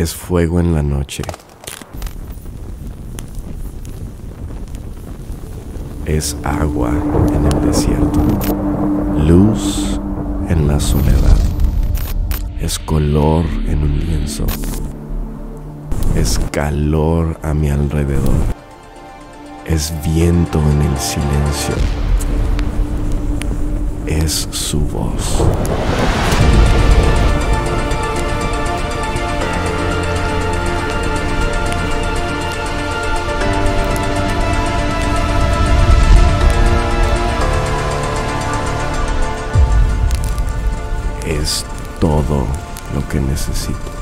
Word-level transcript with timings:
es 0.00 0.14
fuego 0.14 0.60
en 0.60 0.72
la 0.72 0.82
noche. 0.82 1.22
Es 6.06 6.34
agua 6.42 6.90
en 7.34 7.44
el 7.44 7.66
desierto. 7.66 8.20
Luz 9.18 10.00
en 10.48 10.66
la 10.66 10.80
soledad. 10.80 11.38
Es 12.58 12.78
color 12.78 13.44
en 13.66 13.82
un 13.82 13.98
lienzo. 14.00 14.46
Es 16.16 16.40
calor 16.50 17.38
a 17.42 17.52
mi 17.52 17.68
alrededor. 17.68 18.40
Es 19.66 19.92
viento 20.02 20.58
en 20.60 20.80
el 20.80 20.98
silencio. 20.98 21.74
Es 24.06 24.48
su 24.50 24.80
voz. 24.80 25.44
Es 41.30 41.64
todo 42.00 42.46
lo 42.94 43.08
que 43.08 43.20
necesito. 43.20 43.99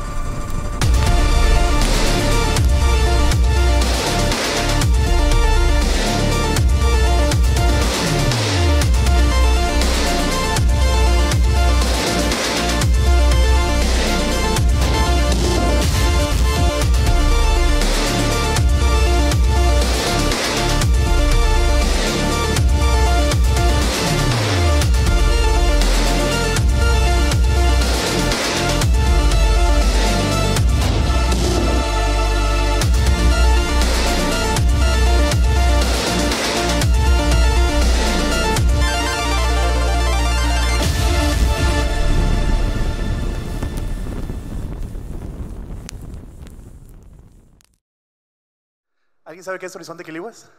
Qué 49.59 49.66
es 49.66 49.74
Horizonte 49.74 50.04
Quilihuas? 50.04 50.51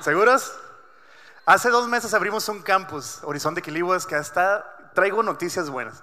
¿Seguros? 0.00 0.52
Hace 1.46 1.70
dos 1.70 1.88
meses 1.88 2.14
abrimos 2.14 2.48
un 2.48 2.62
campus, 2.62 3.20
Horizonte 3.22 3.62
Quilihuas, 3.62 4.06
que 4.06 4.14
hasta 4.14 4.92
traigo 4.94 5.22
noticias 5.22 5.68
buenas. 5.70 6.02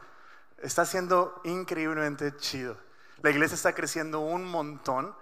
Está 0.57 0.85
siendo 0.85 1.39
increíblemente 1.43 2.35
chido. 2.37 2.77
La 3.21 3.29
iglesia 3.29 3.55
está 3.55 3.73
creciendo 3.73 4.19
un 4.19 4.45
montón. 4.45 5.15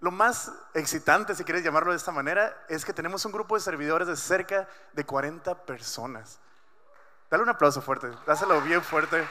Lo 0.00 0.10
más 0.10 0.52
excitante, 0.74 1.34
si 1.34 1.44
quieres 1.44 1.64
llamarlo 1.64 1.90
de 1.90 1.96
esta 1.96 2.12
manera, 2.12 2.56
es 2.68 2.84
que 2.84 2.92
tenemos 2.92 3.24
un 3.24 3.32
grupo 3.32 3.56
de 3.56 3.60
servidores 3.60 4.06
de 4.06 4.16
cerca 4.16 4.68
de 4.92 5.04
40 5.04 5.66
personas. 5.66 6.38
Dale 7.30 7.42
un 7.42 7.48
aplauso 7.48 7.82
fuerte, 7.82 8.10
dáselo 8.26 8.60
bien 8.62 8.82
fuerte. 8.82 9.26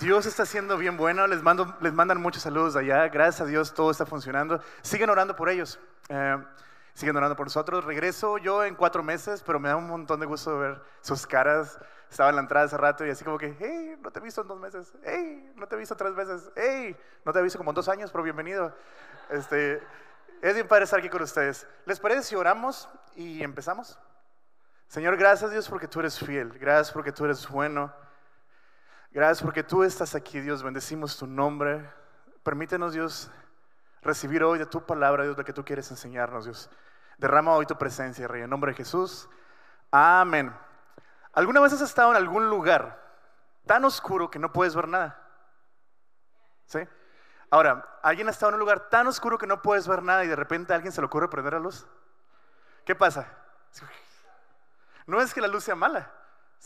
Dios 0.00 0.26
está 0.26 0.44
siendo 0.44 0.76
bien 0.76 0.98
bueno, 0.98 1.26
les, 1.26 1.42
mando, 1.42 1.74
les 1.80 1.92
mandan 1.92 2.20
muchos 2.20 2.42
saludos 2.42 2.76
allá, 2.76 3.08
gracias 3.08 3.40
a 3.40 3.44
Dios 3.46 3.72
todo 3.72 3.90
está 3.90 4.04
funcionando. 4.04 4.60
Siguen 4.82 5.08
orando 5.08 5.34
por 5.34 5.48
ellos, 5.48 5.78
eh, 6.10 6.36
siguen 6.92 7.16
orando 7.16 7.34
por 7.34 7.46
nosotros. 7.46 7.82
Regreso 7.82 8.36
yo 8.36 8.62
en 8.62 8.74
cuatro 8.74 9.02
meses, 9.02 9.42
pero 9.44 9.58
me 9.58 9.70
da 9.70 9.76
un 9.76 9.86
montón 9.86 10.20
de 10.20 10.26
gusto 10.26 10.58
ver 10.58 10.82
sus 11.00 11.26
caras. 11.26 11.78
Estaba 12.10 12.28
en 12.28 12.36
la 12.36 12.42
entrada 12.42 12.66
hace 12.66 12.76
rato 12.76 13.06
y 13.06 13.10
así 13.10 13.24
como 13.24 13.38
que, 13.38 13.56
hey, 13.58 13.96
no 14.02 14.10
te 14.10 14.18
he 14.18 14.22
visto 14.22 14.42
en 14.42 14.48
dos 14.48 14.60
meses, 14.60 14.92
hey, 15.02 15.52
no 15.56 15.66
te 15.66 15.76
he 15.76 15.78
visto 15.78 15.96
tres 15.96 16.14
veces, 16.14 16.50
hey, 16.56 16.94
no 17.24 17.32
te 17.32 17.38
he 17.38 17.42
visto 17.42 17.58
como 17.58 17.70
en 17.70 17.74
dos 17.74 17.88
años, 17.88 18.10
pero 18.10 18.22
bienvenido. 18.22 18.76
Este, 19.30 19.82
es 20.42 20.54
bien 20.54 20.68
padre 20.68 20.84
estar 20.84 20.98
aquí 20.98 21.08
con 21.08 21.22
ustedes. 21.22 21.66
¿Les 21.86 21.98
parece 21.98 22.22
si 22.22 22.36
oramos 22.36 22.86
y 23.14 23.42
empezamos? 23.42 23.98
Señor, 24.88 25.16
gracias 25.16 25.50
Dios 25.50 25.68
porque 25.70 25.88
tú 25.88 26.00
eres 26.00 26.18
fiel, 26.18 26.50
gracias 26.58 26.92
porque 26.92 27.12
tú 27.12 27.24
eres 27.24 27.48
bueno. 27.48 27.92
Gracias 29.16 29.42
porque 29.42 29.62
tú 29.62 29.82
estás 29.82 30.14
aquí, 30.14 30.40
Dios. 30.40 30.62
Bendecimos 30.62 31.16
tu 31.16 31.26
nombre. 31.26 31.90
Permítenos, 32.42 32.92
Dios, 32.92 33.30
recibir 34.02 34.44
hoy 34.44 34.58
de 34.58 34.66
tu 34.66 34.84
palabra, 34.84 35.24
Dios, 35.24 35.38
lo 35.38 35.42
que 35.42 35.54
tú 35.54 35.64
quieres 35.64 35.90
enseñarnos, 35.90 36.44
Dios. 36.44 36.68
Derrama 37.16 37.54
hoy 37.54 37.64
tu 37.64 37.78
presencia, 37.78 38.28
Rey, 38.28 38.42
en 38.42 38.50
nombre 38.50 38.72
de 38.72 38.76
Jesús. 38.76 39.26
Amén. 39.90 40.54
¿Alguna 41.32 41.60
vez 41.60 41.72
has 41.72 41.80
estado 41.80 42.10
en 42.10 42.18
algún 42.18 42.50
lugar 42.50 43.02
tan 43.64 43.86
oscuro 43.86 44.30
que 44.30 44.38
no 44.38 44.52
puedes 44.52 44.76
ver 44.76 44.86
nada? 44.86 45.18
¿Sí? 46.66 46.80
Ahora, 47.48 47.88
¿alguien 48.02 48.28
ha 48.28 48.32
estado 48.32 48.50
en 48.50 48.56
un 48.56 48.60
lugar 48.60 48.90
tan 48.90 49.06
oscuro 49.06 49.38
que 49.38 49.46
no 49.46 49.62
puedes 49.62 49.88
ver 49.88 50.02
nada 50.02 50.26
y 50.26 50.28
de 50.28 50.36
repente 50.36 50.74
alguien 50.74 50.92
se 50.92 51.00
le 51.00 51.06
ocurre 51.06 51.30
prender 51.30 51.54
la 51.54 51.60
luz? 51.60 51.86
¿Qué 52.84 52.94
pasa? 52.94 53.26
No 55.06 55.22
es 55.22 55.32
que 55.32 55.40
la 55.40 55.48
luz 55.48 55.64
sea 55.64 55.74
mala. 55.74 56.12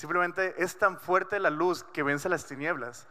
Simplemente 0.00 0.54
es 0.56 0.78
tan 0.78 0.98
fuerte 0.98 1.38
la 1.38 1.50
luz 1.50 1.84
que 1.84 2.02
vence 2.02 2.30
las 2.30 2.46
tinieblas 2.46 3.06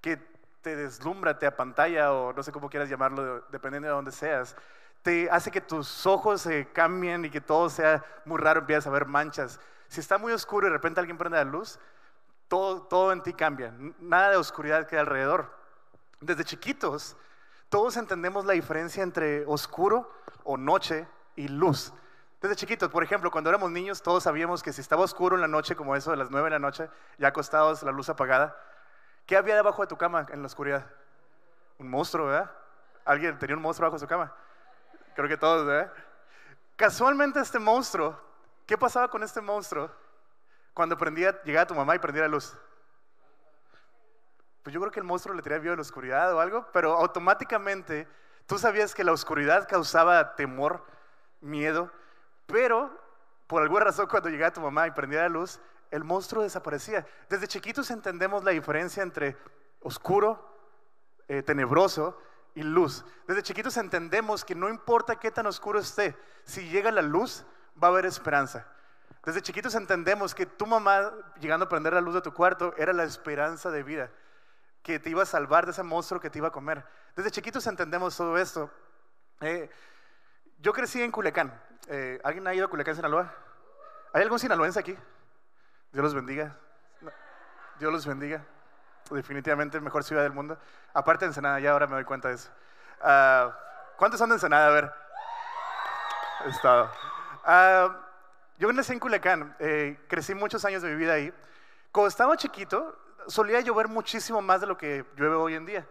que 0.00 0.16
te 0.62 0.74
deslumbra, 0.74 1.38
te 1.38 1.46
apantalla 1.46 2.12
o 2.12 2.32
no 2.32 2.42
sé 2.42 2.50
cómo 2.50 2.68
quieras 2.68 2.88
llamarlo, 2.88 3.42
dependiendo 3.52 3.86
de 3.86 3.94
dónde 3.94 4.10
seas. 4.10 4.56
Te 5.02 5.30
hace 5.30 5.52
que 5.52 5.60
tus 5.60 6.04
ojos 6.08 6.40
se 6.40 6.66
cambien 6.72 7.24
y 7.24 7.30
que 7.30 7.40
todo 7.40 7.70
sea 7.70 8.04
muy 8.24 8.38
raro, 8.38 8.58
empiezas 8.58 8.88
a 8.88 8.90
ver 8.90 9.06
manchas. 9.06 9.60
Si 9.86 10.00
está 10.00 10.18
muy 10.18 10.32
oscuro 10.32 10.66
y 10.66 10.70
de 10.70 10.76
repente 10.76 10.98
alguien 10.98 11.18
prende 11.18 11.38
la 11.38 11.44
luz, 11.44 11.78
todo, 12.48 12.82
todo 12.82 13.12
en 13.12 13.22
ti 13.22 13.32
cambia. 13.32 13.72
Nada 14.00 14.30
de 14.30 14.36
oscuridad 14.36 14.88
queda 14.88 15.02
alrededor. 15.02 15.56
Desde 16.20 16.42
chiquitos, 16.42 17.16
todos 17.68 17.96
entendemos 17.96 18.44
la 18.44 18.54
diferencia 18.54 19.04
entre 19.04 19.46
oscuro 19.46 20.10
o 20.42 20.56
noche 20.56 21.06
y 21.36 21.46
luz. 21.46 21.92
Desde 22.44 22.56
chiquitos, 22.56 22.90
por 22.90 23.02
ejemplo, 23.02 23.30
cuando 23.30 23.48
éramos 23.48 23.70
niños, 23.70 24.02
todos 24.02 24.24
sabíamos 24.24 24.62
que 24.62 24.70
si 24.70 24.82
estaba 24.82 25.02
oscuro 25.02 25.34
en 25.34 25.40
la 25.40 25.48
noche, 25.48 25.74
como 25.74 25.96
eso 25.96 26.10
de 26.10 26.18
las 26.18 26.30
nueve 26.30 26.48
de 26.48 26.50
la 26.50 26.58
noche, 26.58 26.90
ya 27.16 27.28
acostados, 27.28 27.82
la 27.82 27.90
luz 27.90 28.10
apagada, 28.10 28.54
¿qué 29.24 29.38
había 29.38 29.54
debajo 29.54 29.80
de 29.80 29.88
tu 29.88 29.96
cama 29.96 30.26
en 30.28 30.42
la 30.42 30.46
oscuridad? 30.46 30.84
Un 31.78 31.88
monstruo, 31.88 32.26
¿verdad? 32.26 32.50
¿Alguien 33.06 33.38
tenía 33.38 33.56
un 33.56 33.62
monstruo 33.62 33.88
bajo 33.88 33.98
su 33.98 34.06
cama? 34.06 34.30
Creo 35.14 35.26
que 35.26 35.38
todos, 35.38 35.64
¿verdad? 35.64 35.90
Casualmente 36.76 37.40
este 37.40 37.58
monstruo, 37.58 38.20
¿qué 38.66 38.76
pasaba 38.76 39.08
con 39.08 39.22
este 39.22 39.40
monstruo 39.40 39.90
cuando 40.74 40.98
prendía, 40.98 41.40
llegaba 41.44 41.66
tu 41.66 41.74
mamá 41.74 41.96
y 41.96 41.98
prendía 41.98 42.24
la 42.24 42.28
luz? 42.28 42.54
Pues 44.62 44.74
yo 44.74 44.80
creo 44.80 44.92
que 44.92 45.00
el 45.00 45.06
monstruo 45.06 45.34
le 45.34 45.40
tenía 45.40 45.60
miedo 45.60 45.72
a 45.72 45.76
la 45.76 45.80
oscuridad 45.80 46.34
o 46.34 46.40
algo, 46.40 46.68
pero 46.74 46.92
automáticamente 46.92 48.06
tú 48.46 48.58
sabías 48.58 48.94
que 48.94 49.02
la 49.02 49.12
oscuridad 49.12 49.66
causaba 49.66 50.36
temor, 50.36 50.84
miedo, 51.40 51.90
pero 52.46 52.98
por 53.46 53.62
alguna 53.62 53.84
razón 53.84 54.06
cuando 54.06 54.28
llegaba 54.28 54.52
tu 54.52 54.60
mamá 54.60 54.86
y 54.86 54.92
prendía 54.92 55.22
la 55.22 55.28
luz, 55.28 55.60
el 55.90 56.04
monstruo 56.04 56.42
desaparecía. 56.42 57.06
Desde 57.28 57.46
chiquitos 57.46 57.90
entendemos 57.90 58.42
la 58.42 58.50
diferencia 58.50 59.02
entre 59.02 59.36
oscuro, 59.80 60.50
eh, 61.28 61.42
tenebroso 61.42 62.18
y 62.54 62.62
luz. 62.62 63.04
Desde 63.26 63.42
chiquitos 63.42 63.76
entendemos 63.76 64.44
que 64.44 64.54
no 64.54 64.68
importa 64.68 65.16
qué 65.16 65.30
tan 65.30 65.46
oscuro 65.46 65.78
esté, 65.78 66.16
si 66.44 66.68
llega 66.68 66.90
la 66.90 67.02
luz, 67.02 67.44
va 67.82 67.88
a 67.88 67.90
haber 67.90 68.06
esperanza. 68.06 68.66
Desde 69.24 69.40
chiquitos 69.40 69.74
entendemos 69.74 70.34
que 70.34 70.46
tu 70.46 70.66
mamá, 70.66 71.12
llegando 71.40 71.66
a 71.66 71.68
prender 71.68 71.94
la 71.94 72.00
luz 72.00 72.14
de 72.14 72.20
tu 72.20 72.34
cuarto, 72.34 72.74
era 72.76 72.92
la 72.92 73.04
esperanza 73.04 73.70
de 73.70 73.82
vida, 73.82 74.10
que 74.82 74.98
te 74.98 75.10
iba 75.10 75.22
a 75.22 75.26
salvar 75.26 75.64
de 75.64 75.72
ese 75.72 75.82
monstruo 75.82 76.20
que 76.20 76.28
te 76.28 76.38
iba 76.38 76.48
a 76.48 76.52
comer. 76.52 76.84
Desde 77.16 77.30
chiquitos 77.30 77.66
entendemos 77.66 78.16
todo 78.16 78.36
esto. 78.36 78.70
Eh, 79.40 79.70
yo 80.58 80.72
crecí 80.72 81.02
en 81.02 81.10
Culiacán. 81.10 81.58
Eh, 81.88 82.20
¿Alguien 82.24 82.46
ha 82.46 82.54
ido 82.54 82.64
a 82.64 82.68
Culiacán, 82.68 82.96
Sinaloa? 82.96 83.32
¿Hay 84.12 84.22
algún 84.22 84.38
sinaloense 84.38 84.78
aquí? 84.78 84.96
Dios 85.92 86.04
los 86.04 86.14
bendiga. 86.14 86.56
Dios 87.78 87.92
los 87.92 88.06
bendiga. 88.06 88.42
Definitivamente 89.10 89.80
mejor 89.80 90.02
ciudad 90.02 90.22
del 90.22 90.32
mundo. 90.32 90.58
Aparte 90.94 91.24
de 91.24 91.30
Ensenada, 91.30 91.60
ya 91.60 91.72
ahora 91.72 91.86
me 91.86 91.94
doy 91.94 92.04
cuenta 92.04 92.28
de 92.28 92.34
eso. 92.34 92.50
Uh, 93.00 93.50
¿Cuántos 93.96 94.18
son 94.18 94.30
de 94.30 94.36
Ensenada? 94.36 94.68
A 94.68 94.70
ver. 94.70 94.92
Estado. 96.46 96.90
Uh, 97.44 97.92
yo 98.58 98.72
nací 98.72 98.92
en 98.92 99.00
Culiacán. 99.00 99.54
Eh, 99.58 100.00
crecí 100.08 100.34
muchos 100.34 100.64
años 100.64 100.82
de 100.82 100.90
mi 100.90 100.96
vida 100.96 101.14
ahí. 101.14 101.34
Cuando 101.92 102.08
estaba 102.08 102.36
chiquito, 102.36 102.98
solía 103.26 103.60
llover 103.60 103.88
muchísimo 103.88 104.40
más 104.40 104.60
de 104.60 104.66
lo 104.68 104.78
que 104.78 105.04
llueve 105.16 105.34
hoy 105.34 105.54
en 105.54 105.66
día. 105.66 105.86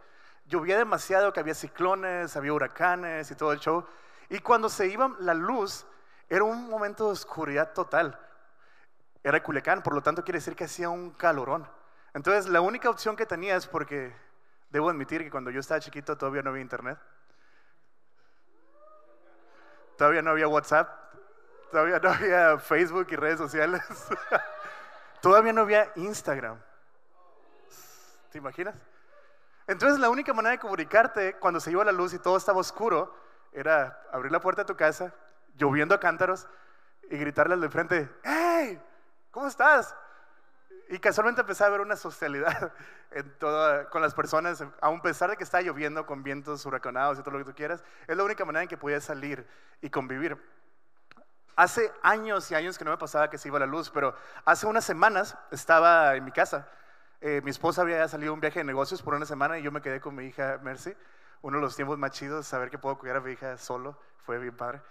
Llovía 0.48 0.78
demasiado, 0.78 1.32
que 1.32 1.40
había 1.40 1.54
ciclones, 1.54 2.36
había 2.36 2.54
huracanes 2.54 3.30
y 3.30 3.36
todo 3.36 3.52
el 3.52 3.60
show. 3.60 3.86
Y 4.30 4.40
cuando 4.40 4.70
se 4.70 4.88
iba 4.88 5.16
la 5.20 5.34
luz, 5.34 5.86
era 6.30 6.44
un 6.44 6.70
momento 6.70 7.08
de 7.08 7.14
oscuridad 7.14 7.74
total. 7.74 8.20
Era 9.24 9.42
Culiacán, 9.42 9.84
por 9.84 9.94
lo 9.94 10.02
tanto 10.02 10.24
quiere 10.24 10.40
decir 10.40 10.56
que 10.56 10.66
hacía 10.66 10.90
un 10.90 11.12
calorón. 11.12 11.68
Entonces, 12.14 12.48
la 12.48 12.62
única 12.62 12.90
opción 12.90 13.16
que 13.16 13.26
tenía 13.26 13.56
es 13.56 13.68
porque 13.68 14.16
debo 14.70 14.90
admitir 14.90 15.24
que 15.24 15.32
cuando 15.32 15.52
yo 15.52 15.60
estaba 15.60 15.80
chiquito 15.80 16.18
todavía 16.18 16.42
no 16.42 16.50
había 16.50 16.62
internet. 16.62 17.00
Todavía 19.98 20.22
no 20.22 20.32
había 20.32 20.48
WhatsApp. 20.48 20.90
Todavía 21.72 22.00
no 22.00 22.10
había 22.10 22.58
Facebook 22.58 23.08
y 23.10 23.16
redes 23.16 23.38
sociales. 23.38 23.82
todavía 25.22 25.54
no 25.54 25.62
había 25.62 25.92
Instagram. 25.96 26.60
¿Te 28.32 28.38
imaginas? 28.38 28.76
Entonces 29.68 30.00
la 30.00 30.10
única 30.10 30.34
manera 30.34 30.52
de 30.52 30.60
comunicarte 30.60 31.36
cuando 31.36 31.60
se 31.60 31.72
iba 31.72 31.86
la 31.86 31.92
luz 31.92 32.14
y 32.14 32.20
todo 32.20 32.36
estaba 32.36 32.60
oscuro 32.60 33.16
era 33.54 34.02
abrir 34.12 34.32
la 34.32 34.40
puerta 34.40 34.64
de 34.64 34.68
tu 34.68 34.76
casa, 34.76 35.14
lloviendo 35.56 35.96
a 35.96 36.00
cántaros, 36.00 36.48
y 37.10 37.18
gritarle 37.18 37.54
al 37.54 37.62
de 37.62 37.70
frente, 37.70 38.10
¡Hey! 38.24 38.82
¿Cómo 39.32 39.48
estás? 39.48 39.96
Y 40.90 41.00
casualmente 41.00 41.42
empecé 41.42 41.64
a 41.64 41.70
ver 41.70 41.82
una 41.82 41.96
socialidad 41.96 42.72
en 43.12 43.36
con 43.90 44.02
las 44.02 44.14
personas, 44.14 44.64
a 44.82 45.02
pesar 45.02 45.30
de 45.30 45.38
que 45.38 45.44
está 45.44 45.62
lloviendo 45.62 46.06
con 46.06 46.24
vientos 46.24 46.66
huracanados 46.66 47.20
y 47.20 47.24
todo 47.24 47.32
lo 47.32 47.40
que 47.40 47.52
tú 47.52 47.56
quieras, 47.56 47.84
es 48.08 48.16
la 48.16 48.24
única 48.24 48.46
manera 48.46 48.64
en 48.64 48.70
que 48.70 48.78
podía 48.78 49.00
salir 49.02 49.48
y 49.82 49.90
convivir. 49.90 50.38
Hace 51.56 51.92
años 52.02 52.50
y 52.52 52.56
años 52.56 52.78
que 52.78 52.86
no 52.86 52.92
me 52.92 52.98
pasaba 52.98 53.30
que 53.30 53.38
se 53.38 53.48
iba 53.48 53.60
la 53.60 53.66
luz, 53.66 53.90
pero 53.92 54.16
hace 54.44 54.66
unas 54.66 54.84
semanas 54.84 55.38
estaba 55.52 56.16
en 56.16 56.26
mi 56.26 56.32
casa. 56.32 56.68
Eh, 57.22 57.42
mi 57.44 57.52
esposa 57.52 57.84
había 57.84 58.08
salido 58.08 58.32
a 58.32 58.34
un 58.34 58.42
viaje 58.42 58.60
de 58.60 58.66
negocios 58.66 59.02
por 59.02 59.14
una 59.14 59.26
semana 59.26 59.58
y 59.58 59.64
yo 59.64 59.72
me 59.72 59.82
quedé 59.82 60.02
con 60.02 60.16
mi 60.16 60.26
hija 60.26 60.60
Mercy. 60.64 60.96
Uno 61.44 61.58
de 61.58 61.62
los 61.62 61.76
tiempos 61.76 62.00
más 62.00 62.12
chidos, 62.12 62.48
saber 62.48 62.72
que 62.72 62.80
puedo 62.80 62.98
cuidar 62.98 63.18
a 63.18 63.22
mi 63.22 63.34
hija 63.34 63.58
solo, 63.58 63.96
fue 64.26 64.40
bien 64.40 64.58
padre. 64.58 64.82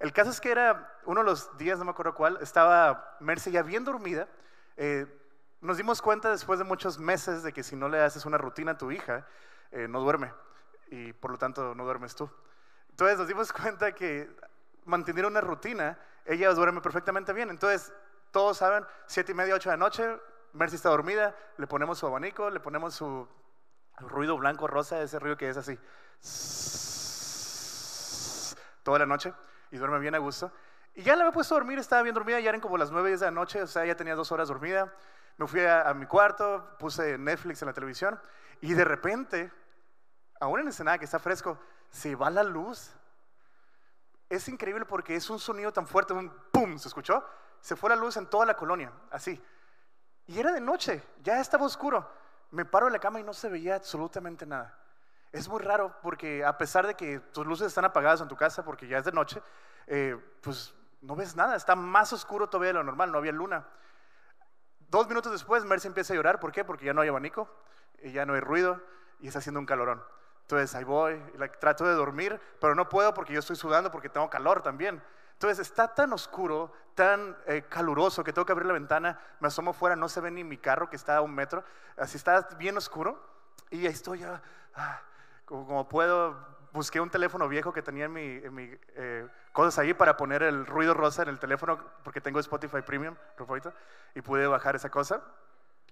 El 0.00 0.12
caso 0.12 0.30
es 0.30 0.40
que 0.40 0.50
era 0.50 0.98
uno 1.04 1.20
de 1.20 1.26
los 1.26 1.56
días, 1.56 1.78
no 1.78 1.84
me 1.84 1.92
acuerdo 1.92 2.14
cuál, 2.14 2.38
estaba 2.40 3.16
Mercy 3.20 3.50
ya 3.50 3.62
bien 3.62 3.84
dormida. 3.84 4.26
Eh, 4.76 5.06
nos 5.60 5.76
dimos 5.76 6.02
cuenta 6.02 6.30
después 6.30 6.58
de 6.58 6.64
muchos 6.64 6.98
meses 6.98 7.42
de 7.42 7.52
que 7.52 7.62
si 7.62 7.76
no 7.76 7.88
le 7.88 8.00
haces 8.00 8.26
una 8.26 8.38
rutina 8.38 8.72
a 8.72 8.78
tu 8.78 8.90
hija, 8.90 9.26
eh, 9.70 9.86
no 9.86 10.00
duerme 10.00 10.32
y 10.90 11.12
por 11.12 11.30
lo 11.30 11.38
tanto 11.38 11.74
no 11.74 11.84
duermes 11.84 12.14
tú. 12.14 12.30
Entonces 12.90 13.18
nos 13.18 13.28
dimos 13.28 13.52
cuenta 13.52 13.92
que 13.92 14.30
mantener 14.84 15.26
una 15.26 15.40
rutina, 15.40 15.98
ella 16.24 16.52
duerme 16.52 16.80
perfectamente 16.80 17.32
bien. 17.32 17.50
Entonces 17.50 17.92
todos 18.30 18.56
saben, 18.56 18.84
siete 19.06 19.32
y 19.32 19.34
media, 19.34 19.54
ocho 19.54 19.70
de 19.70 19.76
la 19.76 19.84
noche, 19.84 20.18
Mercy 20.52 20.76
está 20.76 20.88
dormida, 20.88 21.36
le 21.56 21.66
ponemos 21.66 21.98
su 21.98 22.06
abanico, 22.06 22.50
le 22.50 22.60
ponemos 22.60 22.94
su 22.94 23.28
ruido 24.00 24.36
blanco, 24.36 24.66
rosa, 24.66 25.00
ese 25.00 25.18
ruido 25.18 25.36
que 25.36 25.48
es 25.48 25.56
así, 25.56 25.78
toda 28.82 28.98
la 28.98 29.06
noche 29.06 29.32
y 29.70 29.76
duerme 29.76 29.98
bien 29.98 30.14
a 30.14 30.18
gusto. 30.18 30.52
Y 30.94 31.02
ya 31.02 31.14
la 31.14 31.22
había 31.24 31.32
puesto 31.32 31.54
a 31.54 31.58
dormir, 31.58 31.78
estaba 31.78 32.02
bien 32.02 32.14
dormida, 32.14 32.40
ya 32.40 32.48
eran 32.48 32.60
como 32.60 32.76
las 32.76 32.90
9 32.90 33.10
de 33.10 33.18
la 33.18 33.30
noche, 33.30 33.62
o 33.62 33.66
sea, 33.66 33.84
ya 33.84 33.96
tenía 33.96 34.14
dos 34.14 34.32
horas 34.32 34.48
dormida. 34.48 34.92
Me 35.36 35.46
fui 35.46 35.64
a, 35.64 35.94
mi 35.94 36.06
cuarto, 36.06 36.76
puse 36.78 37.16
Netflix 37.16 37.62
en 37.62 37.66
la 37.66 37.72
televisión 37.72 38.20
y 38.60 38.74
de 38.74 38.84
repente, 38.84 39.52
aún 40.40 40.60
en 40.60 40.68
escenario 40.68 40.98
que 40.98 41.04
está 41.04 41.20
fresco, 41.20 41.58
se 41.90 42.16
va 42.16 42.30
la 42.30 42.42
luz. 42.42 42.92
Es 44.28 44.48
increíble 44.48 44.84
porque 44.84 45.14
es 45.14 45.30
un 45.30 45.38
sonido 45.38 45.72
tan 45.72 45.86
fuerte, 45.86 46.12
un 46.12 46.30
pum, 46.50 46.76
¿se 46.78 46.88
escuchó? 46.88 47.24
Se 47.60 47.76
fue 47.76 47.90
la 47.90 47.96
luz 47.96 48.16
en 48.16 48.26
toda 48.26 48.44
la 48.46 48.54
colonia, 48.54 48.92
así. 49.10 49.40
Y 50.26 50.40
era 50.40 50.52
de 50.52 50.60
noche, 50.60 51.02
ya 51.22 51.40
estaba 51.40 51.64
oscuro. 51.64 52.10
Me 52.50 52.64
paro 52.64 52.86
de 52.86 52.92
la 52.92 52.98
cama 52.98 53.20
y 53.20 53.22
no 53.22 53.32
se 53.32 53.48
veía 53.48 53.76
absolutamente 53.76 54.46
nada. 54.46 54.76
Es 55.32 55.48
muy 55.48 55.60
raro 55.60 55.94
porque 56.02 56.44
a 56.44 56.56
pesar 56.56 56.86
de 56.86 56.94
que 56.94 57.20
tus 57.20 57.46
luces 57.46 57.66
están 57.66 57.84
apagadas 57.84 58.20
en 58.20 58.28
tu 58.28 58.36
casa 58.36 58.64
porque 58.64 58.88
ya 58.88 58.98
es 58.98 59.04
de 59.04 59.12
noche, 59.12 59.42
eh, 59.86 60.18
pues 60.40 60.74
no 61.02 61.14
ves 61.14 61.36
nada, 61.36 61.54
está 61.54 61.76
más 61.76 62.12
oscuro 62.12 62.48
todavía 62.48 62.68
de 62.68 62.74
lo 62.74 62.84
normal, 62.84 63.12
no 63.12 63.18
había 63.18 63.32
luna. 63.32 63.66
Dos 64.88 65.06
minutos 65.06 65.30
después, 65.32 65.64
Mercy 65.64 65.88
empieza 65.88 66.14
a 66.14 66.16
llorar, 66.16 66.40
¿por 66.40 66.50
qué? 66.50 66.64
Porque 66.64 66.86
ya 66.86 66.94
no 66.94 67.02
hay 67.02 67.08
abanico, 67.08 67.48
y 68.02 68.12
ya 68.12 68.26
no 68.26 68.34
hay 68.34 68.40
ruido 68.40 68.80
y 69.20 69.26
está 69.26 69.38
haciendo 69.40 69.60
un 69.60 69.66
calorón. 69.66 70.02
Entonces 70.42 70.74
ahí 70.74 70.84
voy, 70.84 71.20
trato 71.60 71.84
de 71.84 71.94
dormir, 71.94 72.40
pero 72.60 72.74
no 72.74 72.88
puedo 72.88 73.12
porque 73.12 73.32
yo 73.32 73.40
estoy 73.40 73.56
sudando 73.56 73.90
porque 73.90 74.08
tengo 74.08 74.30
calor 74.30 74.62
también. 74.62 75.02
Entonces 75.38 75.60
está 75.60 75.94
tan 75.94 76.12
oscuro, 76.12 76.72
tan 76.96 77.36
eh, 77.46 77.62
caluroso 77.68 78.24
que 78.24 78.32
tengo 78.32 78.44
que 78.44 78.50
abrir 78.50 78.66
la 78.66 78.72
ventana, 78.72 79.20
me 79.38 79.46
asomo 79.46 79.72
fuera, 79.72 79.94
no 79.94 80.08
se 80.08 80.20
ve 80.20 80.32
ni 80.32 80.42
mi 80.42 80.58
carro 80.58 80.90
que 80.90 80.96
está 80.96 81.16
a 81.16 81.20
un 81.20 81.32
metro, 81.32 81.62
así 81.96 82.16
está 82.16 82.40
bien 82.58 82.76
oscuro 82.76 83.24
y 83.70 83.86
ahí 83.86 83.92
estoy 83.92 84.18
ya, 84.18 84.42
ah, 84.74 85.00
como, 85.44 85.88
puedo, 85.88 86.36
busqué 86.72 87.00
un 87.00 87.08
teléfono 87.08 87.46
viejo 87.46 87.72
que 87.72 87.82
tenía 87.82 88.06
en 88.06 88.12
mi, 88.12 88.76
eh, 88.96 89.28
cosas 89.52 89.78
ahí 89.78 89.94
para 89.94 90.16
poner 90.16 90.42
el 90.42 90.66
ruido 90.66 90.92
rosa 90.92 91.22
en 91.22 91.28
el 91.28 91.38
teléfono, 91.38 91.78
porque 92.02 92.20
tengo 92.20 92.40
Spotify 92.40 92.82
Premium, 92.82 93.14
y 94.16 94.22
pude 94.22 94.48
bajar 94.48 94.74
esa 94.74 94.90
cosa. 94.90 95.22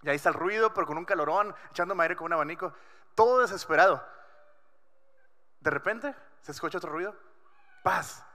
Y 0.02 0.08
ahí 0.08 0.16
está 0.16 0.30
el 0.30 0.34
ruido, 0.34 0.74
pero 0.74 0.88
con 0.88 0.98
un 0.98 1.04
calorón, 1.04 1.54
echándome 1.70 2.02
aire 2.02 2.16
con 2.16 2.26
un 2.26 2.32
abanico, 2.32 2.72
todo 3.14 3.42
desesperado. 3.42 4.04
De 5.60 5.70
repente 5.70 6.16
se 6.40 6.50
escucha 6.50 6.78
otro 6.78 6.90
ruido, 6.90 7.14
paz. 7.84 8.25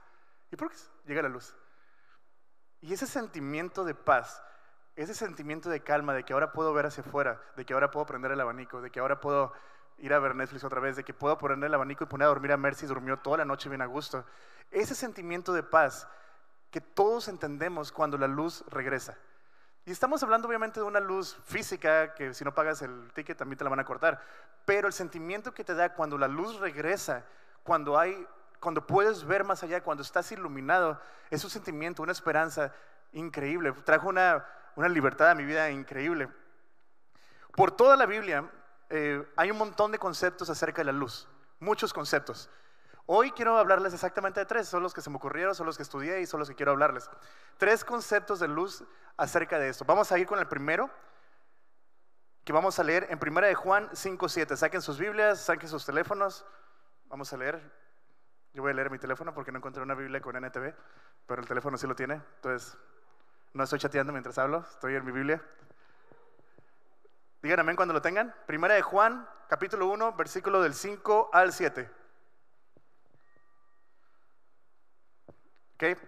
¿Y 0.52 0.56
por 0.56 0.70
qué? 0.70 0.76
Llega 1.06 1.22
la 1.22 1.30
luz. 1.30 1.56
Y 2.82 2.92
ese 2.92 3.06
sentimiento 3.06 3.84
de 3.84 3.94
paz, 3.94 4.42
ese 4.94 5.14
sentimiento 5.14 5.70
de 5.70 5.82
calma, 5.82 6.12
de 6.12 6.24
que 6.24 6.34
ahora 6.34 6.52
puedo 6.52 6.74
ver 6.74 6.86
hacia 6.86 7.02
afuera, 7.02 7.40
de 7.56 7.64
que 7.64 7.72
ahora 7.72 7.90
puedo 7.90 8.04
prender 8.04 8.30
el 8.32 8.40
abanico, 8.40 8.82
de 8.82 8.90
que 8.90 9.00
ahora 9.00 9.20
puedo 9.20 9.52
ir 9.98 10.12
a 10.12 10.18
ver 10.18 10.34
Netflix 10.34 10.62
otra 10.64 10.80
vez, 10.80 10.96
de 10.96 11.04
que 11.04 11.14
puedo 11.14 11.38
poner 11.38 11.64
el 11.64 11.74
abanico 11.74 12.04
y 12.04 12.06
poner 12.06 12.26
a 12.26 12.28
dormir 12.28 12.52
a 12.52 12.56
Mercy, 12.56 12.86
durmió 12.86 13.18
toda 13.18 13.38
la 13.38 13.44
noche 13.46 13.70
bien 13.70 13.80
a 13.80 13.86
gusto. 13.86 14.26
Ese 14.70 14.94
sentimiento 14.94 15.52
de 15.54 15.62
paz 15.62 16.06
que 16.70 16.80
todos 16.80 17.28
entendemos 17.28 17.90
cuando 17.90 18.18
la 18.18 18.26
luz 18.26 18.64
regresa. 18.68 19.16
Y 19.86 19.90
estamos 19.90 20.22
hablando 20.22 20.48
obviamente 20.48 20.80
de 20.80 20.86
una 20.86 21.00
luz 21.00 21.36
física, 21.44 22.14
que 22.14 22.34
si 22.34 22.44
no 22.44 22.52
pagas 22.52 22.82
el 22.82 23.10
ticket 23.14 23.38
también 23.38 23.58
te 23.58 23.64
la 23.64 23.70
van 23.70 23.80
a 23.80 23.84
cortar, 23.84 24.20
pero 24.66 24.86
el 24.86 24.92
sentimiento 24.92 25.54
que 25.54 25.64
te 25.64 25.74
da 25.74 25.94
cuando 25.94 26.18
la 26.18 26.28
luz 26.28 26.60
regresa, 26.60 27.24
cuando 27.62 27.98
hay 27.98 28.26
cuando 28.62 28.86
puedes 28.86 29.24
ver 29.24 29.42
más 29.42 29.64
allá, 29.64 29.82
cuando 29.82 30.04
estás 30.04 30.30
iluminado, 30.30 31.00
es 31.30 31.42
un 31.42 31.50
sentimiento, 31.50 32.00
una 32.00 32.12
esperanza 32.12 32.72
increíble. 33.10 33.72
Trajo 33.84 34.08
una, 34.08 34.46
una 34.76 34.88
libertad 34.88 35.30
a 35.30 35.34
mi 35.34 35.44
vida 35.44 35.68
increíble. 35.68 36.28
Por 37.56 37.72
toda 37.72 37.96
la 37.96 38.06
Biblia 38.06 38.48
eh, 38.88 39.28
hay 39.34 39.50
un 39.50 39.58
montón 39.58 39.90
de 39.90 39.98
conceptos 39.98 40.48
acerca 40.48 40.80
de 40.80 40.84
la 40.84 40.92
luz, 40.92 41.28
muchos 41.58 41.92
conceptos. 41.92 42.48
Hoy 43.06 43.32
quiero 43.32 43.58
hablarles 43.58 43.94
exactamente 43.94 44.38
de 44.38 44.46
tres, 44.46 44.68
son 44.68 44.84
los 44.84 44.94
que 44.94 45.00
se 45.00 45.10
me 45.10 45.16
ocurrieron, 45.16 45.56
son 45.56 45.66
los 45.66 45.76
que 45.76 45.82
estudié 45.82 46.20
y 46.20 46.26
son 46.26 46.38
los 46.38 46.48
que 46.48 46.54
quiero 46.54 46.70
hablarles. 46.70 47.10
Tres 47.58 47.84
conceptos 47.84 48.38
de 48.38 48.46
luz 48.46 48.84
acerca 49.16 49.58
de 49.58 49.70
esto. 49.70 49.84
Vamos 49.84 50.12
a 50.12 50.20
ir 50.20 50.26
con 50.28 50.38
el 50.38 50.46
primero, 50.46 50.88
que 52.44 52.52
vamos 52.52 52.78
a 52.78 52.84
leer 52.84 53.08
en 53.10 53.18
Primera 53.18 53.48
de 53.48 53.56
Juan 53.56 53.90
5.7. 53.90 54.54
Saquen 54.54 54.82
sus 54.82 54.98
Biblias, 54.98 55.40
saquen 55.40 55.68
sus 55.68 55.84
teléfonos. 55.84 56.46
Vamos 57.06 57.32
a 57.32 57.36
leer. 57.36 57.81
Yo 58.54 58.62
voy 58.62 58.72
a 58.72 58.74
leer 58.74 58.90
mi 58.90 58.98
teléfono 58.98 59.32
porque 59.32 59.50
no 59.50 59.58
encontré 59.58 59.82
una 59.82 59.94
Biblia 59.94 60.20
con 60.20 60.36
NTV, 60.36 60.74
pero 61.26 61.40
el 61.40 61.48
teléfono 61.48 61.78
sí 61.78 61.86
lo 61.86 61.94
tiene. 61.94 62.14
Entonces, 62.36 62.76
no 63.54 63.64
estoy 63.64 63.78
chateando 63.78 64.12
mientras 64.12 64.36
hablo, 64.38 64.64
estoy 64.70 64.94
en 64.94 65.04
mi 65.04 65.12
Biblia. 65.12 65.42
Digan 67.42 67.60
amén 67.60 67.76
cuando 67.76 67.94
lo 67.94 68.02
tengan. 68.02 68.34
Primera 68.46 68.74
de 68.74 68.82
Juan, 68.82 69.26
capítulo 69.48 69.88
1, 69.88 70.12
versículo 70.12 70.60
del 70.62 70.74
5 70.74 71.30
al 71.32 71.52
7. 71.52 71.90
¿Ok? 75.74 75.98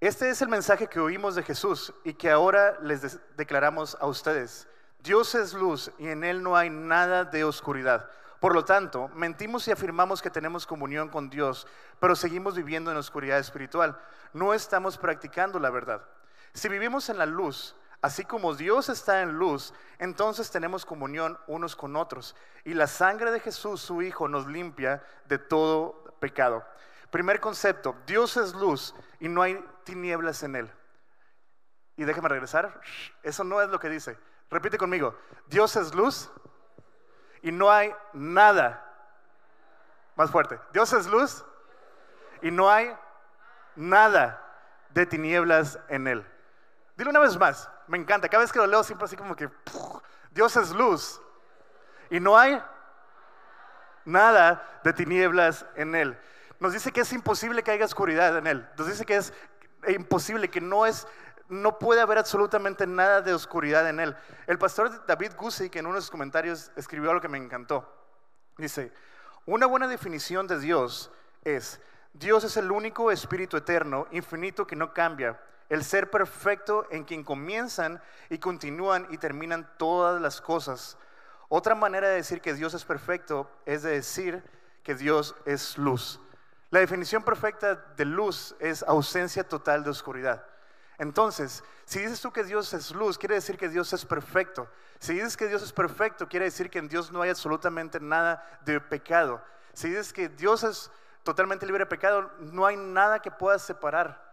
Este 0.00 0.30
es 0.30 0.40
el 0.42 0.48
mensaje 0.48 0.86
que 0.86 1.00
oímos 1.00 1.34
de 1.34 1.42
Jesús 1.42 1.92
y 2.04 2.14
que 2.14 2.30
ahora 2.30 2.78
les 2.80 3.18
declaramos 3.36 3.96
a 4.00 4.06
ustedes. 4.06 4.68
Dios 5.00 5.34
es 5.34 5.54
luz 5.54 5.90
y 5.98 6.08
en 6.08 6.22
Él 6.22 6.42
no 6.42 6.56
hay 6.56 6.70
nada 6.70 7.24
de 7.24 7.44
oscuridad. 7.44 8.10
Por 8.46 8.54
lo 8.54 8.64
tanto, 8.64 9.08
mentimos 9.08 9.66
y 9.66 9.72
afirmamos 9.72 10.22
que 10.22 10.30
tenemos 10.30 10.68
comunión 10.68 11.08
con 11.08 11.28
Dios, 11.28 11.66
pero 11.98 12.14
seguimos 12.14 12.54
viviendo 12.54 12.92
en 12.92 12.96
oscuridad 12.96 13.40
espiritual. 13.40 13.98
No 14.32 14.54
estamos 14.54 14.96
practicando 14.98 15.58
la 15.58 15.68
verdad. 15.68 16.04
Si 16.52 16.68
vivimos 16.68 17.08
en 17.08 17.18
la 17.18 17.26
luz, 17.26 17.74
Así 18.02 18.24
como 18.24 18.54
Dios 18.54 18.88
está 18.88 19.22
en 19.22 19.32
luz, 19.32 19.74
entonces 19.98 20.48
tenemos 20.48 20.86
comunión 20.86 21.36
unos 21.48 21.74
con 21.74 21.96
otros. 21.96 22.36
Y 22.62 22.74
la 22.74 22.86
sangre 22.86 23.32
de 23.32 23.40
Jesús, 23.40 23.80
su 23.80 24.00
Hijo, 24.00 24.28
nos 24.28 24.46
limpia 24.46 25.02
de 25.24 25.38
todo 25.38 26.04
pecado. 26.20 26.64
Primer 27.10 27.40
concepto, 27.40 27.96
Dios 28.06 28.36
es 28.36 28.54
luz 28.54 28.94
y 29.18 29.28
no 29.28 29.42
hay 29.42 29.58
tinieblas 29.82 30.44
en 30.44 30.54
él. 30.54 30.70
Y 31.96 32.04
déjame 32.04 32.28
regresar, 32.28 32.80
eso 33.24 33.42
no 33.42 33.60
es 33.60 33.70
lo 33.70 33.80
que 33.80 33.88
dice. 33.88 34.16
Repite 34.50 34.78
conmigo, 34.78 35.18
Dios 35.48 35.74
es 35.74 35.92
luz 35.96 36.30
y 37.42 37.52
no 37.52 37.70
hay 37.70 37.94
nada. 38.12 38.82
Más 40.14 40.30
fuerte, 40.30 40.58
Dios 40.72 40.92
es 40.92 41.06
luz 41.06 41.44
y 42.42 42.50
no 42.50 42.70
hay 42.70 42.96
nada 43.74 44.42
de 44.90 45.04
tinieblas 45.04 45.78
en 45.88 46.06
él. 46.06 46.26
Dile 46.96 47.10
una 47.10 47.20
vez 47.20 47.36
más, 47.38 47.70
me 47.86 47.98
encanta. 47.98 48.28
Cada 48.28 48.42
vez 48.42 48.52
que 48.52 48.58
lo 48.58 48.66
leo 48.66 48.82
siempre 48.82 49.04
así 49.04 49.16
como 49.16 49.36
que 49.36 49.50
Dios 50.30 50.56
es 50.56 50.70
luz 50.70 51.20
y 52.10 52.20
no 52.20 52.38
hay 52.38 52.62
nada 54.04 54.80
de 54.82 54.92
tinieblas 54.92 55.66
en 55.74 55.94
Él. 55.94 56.18
Nos 56.58 56.72
dice 56.72 56.92
que 56.92 57.02
es 57.02 57.12
imposible 57.12 57.62
que 57.62 57.72
haya 57.72 57.84
oscuridad 57.84 58.38
en 58.38 58.46
Él. 58.46 58.68
Nos 58.78 58.86
dice 58.86 59.04
que 59.04 59.16
es 59.16 59.32
imposible, 59.88 60.48
que 60.48 60.60
no 60.60 60.86
es 60.86 61.06
no 61.48 61.78
puede 61.78 62.00
haber 62.00 62.18
absolutamente 62.18 62.86
nada 62.86 63.20
de 63.20 63.34
oscuridad 63.34 63.88
en 63.88 64.00
él. 64.00 64.16
El 64.46 64.58
pastor 64.58 65.06
David 65.06 65.32
Gusick 65.36 65.76
en 65.76 65.86
uno 65.86 65.96
de 65.96 66.02
sus 66.02 66.10
comentarios 66.10 66.70
escribió 66.76 67.10
algo 67.10 67.22
que 67.22 67.28
me 67.28 67.38
encantó. 67.38 67.92
Dice, 68.58 68.92
una 69.44 69.66
buena 69.66 69.86
definición 69.86 70.46
de 70.46 70.58
Dios 70.58 71.10
es, 71.44 71.80
Dios 72.12 72.44
es 72.44 72.56
el 72.56 72.72
único 72.72 73.10
espíritu 73.10 73.56
eterno, 73.56 74.06
infinito, 74.10 74.66
que 74.66 74.76
no 74.76 74.92
cambia, 74.92 75.40
el 75.68 75.84
ser 75.84 76.10
perfecto 76.10 76.86
en 76.90 77.04
quien 77.04 77.24
comienzan 77.24 78.00
y 78.30 78.38
continúan 78.38 79.06
y 79.10 79.18
terminan 79.18 79.70
todas 79.76 80.20
las 80.20 80.40
cosas. 80.40 80.96
Otra 81.48 81.74
manera 81.74 82.08
de 82.08 82.16
decir 82.16 82.40
que 82.40 82.54
Dios 82.54 82.74
es 82.74 82.84
perfecto 82.84 83.50
es 83.66 83.82
de 83.82 83.90
decir 83.90 84.42
que 84.82 84.94
Dios 84.94 85.34
es 85.44 85.78
luz. 85.78 86.20
La 86.70 86.80
definición 86.80 87.22
perfecta 87.22 87.74
de 87.74 88.04
luz 88.04 88.56
es 88.58 88.82
ausencia 88.82 89.48
total 89.48 89.84
de 89.84 89.90
oscuridad. 89.90 90.44
Entonces, 90.98 91.62
si 91.84 92.00
dices 92.00 92.20
tú 92.20 92.32
que 92.32 92.44
Dios 92.44 92.72
es 92.72 92.90
luz, 92.90 93.18
quiere 93.18 93.34
decir 93.34 93.58
que 93.58 93.68
Dios 93.68 93.92
es 93.92 94.04
perfecto. 94.04 94.68
Si 94.98 95.12
dices 95.12 95.36
que 95.36 95.46
Dios 95.46 95.62
es 95.62 95.72
perfecto, 95.72 96.28
quiere 96.28 96.46
decir 96.46 96.70
que 96.70 96.78
en 96.78 96.88
Dios 96.88 97.12
no 97.12 97.22
hay 97.22 97.30
absolutamente 97.30 98.00
nada 98.00 98.42
de 98.64 98.80
pecado. 98.80 99.42
Si 99.74 99.88
dices 99.88 100.12
que 100.12 100.28
Dios 100.28 100.64
es 100.64 100.90
totalmente 101.22 101.66
libre 101.66 101.84
de 101.84 101.86
pecado, 101.86 102.30
no 102.38 102.64
hay 102.64 102.76
nada 102.76 103.20
que 103.20 103.30
pueda 103.30 103.58
separar, 103.58 104.24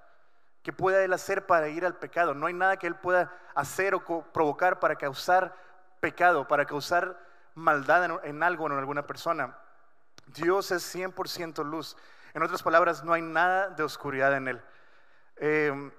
que 0.61 0.71
pueda 0.71 1.03
Él 1.03 1.11
hacer 1.11 1.45
para 1.45 1.67
ir 1.67 1.85
al 1.85 1.97
pecado. 1.97 2.33
No 2.33 2.45
hay 2.45 2.53
nada 2.53 2.77
que 2.77 2.87
Él 2.87 2.95
pueda 2.95 3.33
hacer 3.55 3.93
o 3.93 4.23
provocar 4.31 4.79
para 4.79 4.95
causar 4.95 5.53
pecado, 5.99 6.47
para 6.47 6.65
causar 6.65 7.19
maldad 7.55 8.21
en, 8.23 8.41
algo 8.41 8.63
o 8.63 8.67
en 8.67 8.77
alguna 8.77 9.05
persona. 9.05 9.57
Dios 10.27 10.71
es 10.71 10.95
100% 10.95 11.65
luz. 11.65 11.97
En 12.33 12.41
otras 12.41 12.63
palabras, 12.63 13.03
no 13.03 13.11
hay 13.11 13.21
nada 13.21 13.69
de 13.69 13.83
oscuridad 13.83 14.33
en 14.37 14.47
Él. 14.47 14.61
Eh, 15.37 15.91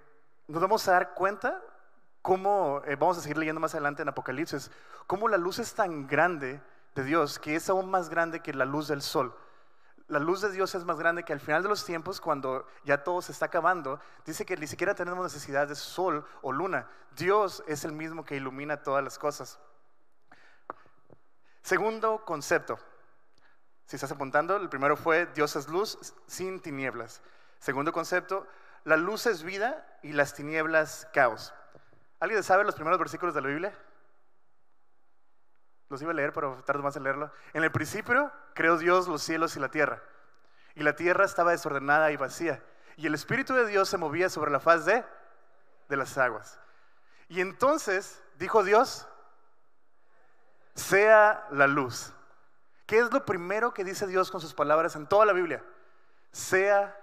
nos 0.49 0.61
vamos 0.61 0.87
a 0.89 0.93
dar 0.93 1.15
cuenta 1.15 1.63
cómo, 2.23 2.83
eh, 2.87 2.97
vamos 2.97 3.19
a 3.19 3.21
seguir 3.21 3.39
leyendo 3.39 3.61
más 3.61 3.75
adelante 3.75 4.03
en 4.03 4.09
Apocalipsis, 4.09 4.71
cómo 5.07 5.29
la 5.29 5.37
luz 5.37 5.59
es 5.59 5.75
tan 5.75 6.07
grande 6.07 6.61
de 6.95 7.05
Dios 7.05 7.39
que 7.39 7.57
es 7.57 7.69
aún 7.69 7.91
más 7.91 8.09
grande 8.09 8.41
que 8.41 8.53
la 8.55 8.65
luz 8.65 8.89
del 8.89 9.03
sol. 9.03 9.37
La 10.07 10.19
luz 10.19 10.43
de 10.43 10.51
Dios 10.51 10.75
es 10.75 10.85
más 10.85 10.99
grande 10.99 11.25
que 11.25 11.33
al 11.33 11.41
final 11.41 11.63
de 11.63 11.69
los 11.69 11.85
tiempos, 11.85 12.21
cuando 12.21 12.67
ya 12.85 13.03
todo 13.03 13.23
se 13.23 13.33
está 13.33 13.47
acabando, 13.47 14.01
dice 14.27 14.45
que 14.45 14.57
ni 14.57 14.67
siquiera 14.67 14.95
tenemos 14.95 15.25
necesidad 15.25 15.67
de 15.67 15.75
sol 15.75 16.27
o 16.43 16.53
luna. 16.53 16.89
Dios 17.17 17.65
es 17.67 17.85
el 17.85 17.93
mismo 17.93 18.25
que 18.25 18.37
ilumina 18.37 18.83
todas 18.83 19.03
las 19.03 19.19
cosas. 19.19 19.59
Segundo 21.63 22.23
concepto. 22.27 22.79
Si 23.87 23.97
estás 23.97 24.13
apuntando, 24.13 24.57
el 24.57 24.69
primero 24.69 24.97
fue 24.97 25.27
Dios 25.35 25.57
es 25.57 25.69
luz 25.69 26.15
sin 26.27 26.61
tinieblas. 26.61 27.23
Segundo 27.59 27.93
concepto, 27.93 28.47
la 28.85 28.97
luz 28.97 29.27
es 29.27 29.43
vida 29.43 29.99
y 30.03 30.13
las 30.13 30.35
tinieblas 30.35 31.09
caos. 31.13 31.55
¿Alguien 32.21 32.43
sabe 32.43 32.65
los 32.65 32.75
primeros 32.75 32.99
versículos 32.99 33.35
de 33.35 33.41
la 33.41 33.49
Biblia? 33.49 33.75
Los 35.89 36.01
iba 36.03 36.11
a 36.11 36.15
leer, 36.15 36.33
pero 36.33 36.63
tardo 36.65 36.83
más 36.83 36.97
en 36.97 37.05
leerlo. 37.05 37.33
En 37.53 37.65
el 37.65 37.73
principio 37.73 38.31
creó 38.55 38.77
Dios 38.77 39.09
los 39.09 39.23
cielos 39.23 39.57
y 39.57 39.61
la 39.61 39.71
tierra. 39.71 40.03
Y 40.75 40.83
la 40.83 40.97
tierra 40.97 41.25
estaba 41.25 41.53
desordenada 41.53 42.11
y 42.13 42.17
vacía. 42.17 42.63
Y 42.97 43.07
el 43.07 43.15
Espíritu 43.15 43.55
de 43.55 43.67
Dios 43.67 43.89
se 43.89 43.97
movía 43.97 44.29
sobre 44.29 44.51
la 44.51 44.61
faz 44.61 44.85
de, 44.85 45.05
de 45.89 45.97
las 45.97 46.17
aguas. 46.19 46.59
Y 47.29 47.41
entonces 47.41 48.23
dijo 48.39 48.63
Dios, 48.65 49.09
sea 50.75 51.47
la 51.51 51.67
luz. 51.67 52.13
¿Qué 52.87 52.99
es 52.99 53.13
lo 53.13 53.25
primero 53.25 53.73
que 53.73 53.85
dice 53.85 54.07
Dios 54.07 54.31
con 54.31 54.41
sus 54.41 54.53
palabras 54.53 54.95
en 54.97 55.07
toda 55.07 55.25
la 55.25 55.33
Biblia? 55.33 55.65
Sea 56.33 56.95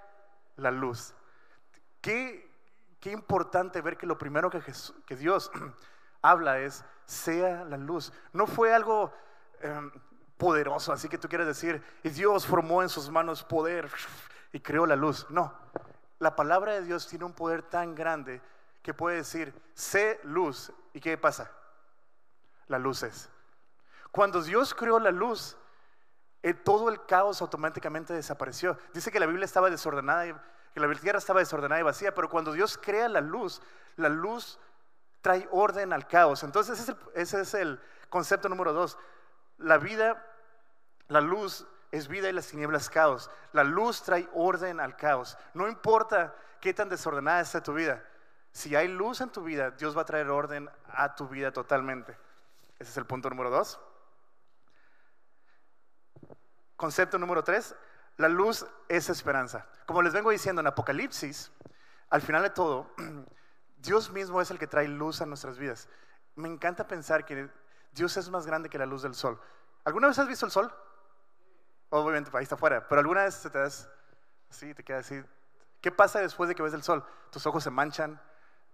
la 0.57 0.69
luz. 0.69 1.13
Qué, 2.01 2.49
importante 3.05 3.81
ver 3.81 3.97
que 3.97 4.05
lo 4.05 4.17
primero 4.17 4.49
que, 4.49 5.15
Dios 5.15 5.51
habla 6.21 6.59
es, 6.59 6.83
sea 7.05 7.63
la 7.65 7.77
luz. 7.77 8.11
No 8.33 8.47
fue 8.47 8.73
algo 8.73 9.13
em, 9.59 9.91
poderoso, 10.37 10.91
así 10.91 11.07
que 11.07 11.17
tú 11.17 11.29
quieres 11.29 11.47
decir, 11.47 11.83
y 12.03 12.09
Dios 12.09 12.45
formó 12.45 12.81
en 12.81 12.89
sus 12.89 13.09
manos 13.09 13.43
poder 13.43 13.89
y 14.51 14.59
creó 14.59 14.85
la 14.85 14.95
luz. 14.95 15.27
No, 15.29 15.53
la 16.19 16.35
palabra 16.35 16.73
de 16.73 16.81
Dios 16.81 17.07
tiene 17.07 17.25
un 17.25 17.33
poder 17.33 17.63
tan 17.63 17.95
grande 17.95 18.41
que 18.81 18.93
puede 18.93 19.17
decir, 19.17 19.53
sé 19.73 20.19
luz. 20.23 20.71
¿Y 20.93 20.99
qué 20.99 21.17
pasa? 21.17 21.51
La 22.67 22.79
luz 22.79 23.03
es. 23.03 23.29
Cuando 24.11 24.41
Dios 24.41 24.73
creó 24.73 24.99
la 24.99 25.11
luz, 25.11 25.57
eh, 26.43 26.53
todo 26.53 26.89
el 26.89 27.05
caos 27.05 27.41
automáticamente 27.41 28.13
desapareció. 28.13 28.77
Dice 28.93 29.11
que 29.11 29.19
la 29.19 29.25
Biblia 29.25 29.45
estaba 29.45 29.69
desordenada 29.69 30.43
que 30.73 30.79
la 30.79 30.93
tierra 30.95 31.19
estaba 31.19 31.39
desordenada 31.39 31.81
y 31.81 31.83
vacía, 31.83 32.13
pero 32.13 32.29
cuando 32.29 32.53
Dios 32.53 32.77
crea 32.77 33.09
la 33.09 33.21
luz, 33.21 33.61
la 33.97 34.09
luz 34.09 34.59
trae 35.21 35.47
orden 35.51 35.93
al 35.93 36.07
caos. 36.07 36.43
Entonces 36.43 36.79
ese 36.79 36.91
es 36.91 36.97
el, 36.97 37.21
ese 37.21 37.41
es 37.41 37.53
el 37.53 37.79
concepto 38.09 38.49
número 38.49 38.73
dos. 38.73 38.97
La 39.57 39.77
vida, 39.77 40.25
la 41.07 41.21
luz 41.21 41.65
es 41.91 42.07
vida 42.07 42.29
y 42.29 42.33
las 42.33 42.47
tinieblas 42.47 42.89
caos. 42.89 43.29
La 43.51 43.63
luz 43.63 44.01
trae 44.03 44.29
orden 44.33 44.79
al 44.79 44.95
caos. 44.95 45.37
No 45.53 45.67
importa 45.67 46.35
qué 46.59 46.73
tan 46.73 46.89
desordenada 46.89 47.41
esté 47.41 47.61
tu 47.61 47.73
vida. 47.73 48.03
Si 48.51 48.75
hay 48.75 48.87
luz 48.87 49.21
en 49.21 49.29
tu 49.29 49.43
vida, 49.43 49.71
Dios 49.71 49.95
va 49.95 50.01
a 50.01 50.05
traer 50.05 50.29
orden 50.29 50.69
a 50.87 51.15
tu 51.15 51.27
vida 51.27 51.51
totalmente. 51.51 52.17
Ese 52.79 52.91
es 52.91 52.97
el 52.97 53.05
punto 53.05 53.29
número 53.29 53.49
dos. 53.49 53.79
Concepto 56.75 57.19
número 57.19 57.43
tres, 57.43 57.75
la 58.21 58.29
luz 58.29 58.65
es 58.87 59.09
esperanza. 59.09 59.65
Como 59.85 60.01
les 60.01 60.13
vengo 60.13 60.29
diciendo 60.29 60.61
en 60.61 60.67
Apocalipsis, 60.67 61.51
al 62.09 62.21
final 62.21 62.43
de 62.43 62.51
todo, 62.51 62.91
Dios 63.77 64.11
mismo 64.11 64.39
es 64.41 64.51
el 64.51 64.59
que 64.59 64.67
trae 64.67 64.87
luz 64.87 65.21
a 65.21 65.25
nuestras 65.25 65.57
vidas. 65.57 65.89
Me 66.35 66.47
encanta 66.47 66.87
pensar 66.87 67.25
que 67.25 67.49
Dios 67.91 68.15
es 68.17 68.29
más 68.29 68.45
grande 68.45 68.69
que 68.69 68.77
la 68.77 68.85
luz 68.85 69.01
del 69.01 69.15
sol. 69.15 69.39
¿Alguna 69.83 70.07
vez 70.07 70.19
has 70.19 70.27
visto 70.27 70.45
el 70.45 70.51
sol? 70.51 70.73
Obviamente, 71.89 72.29
ahí 72.33 72.43
está 72.43 72.55
afuera, 72.55 72.87
pero 72.87 73.01
alguna 73.01 73.23
vez 73.23 73.41
te 73.41 73.49
das 73.49 73.89
así, 74.49 74.73
te 74.73 74.83
quedas 74.83 75.05
así. 75.05 75.21
¿Qué 75.81 75.91
pasa 75.91 76.19
después 76.19 76.47
de 76.47 76.55
que 76.55 76.63
ves 76.63 76.73
el 76.73 76.83
sol? 76.83 77.03
Tus 77.31 77.45
ojos 77.47 77.63
se 77.63 77.69
manchan, 77.69 78.21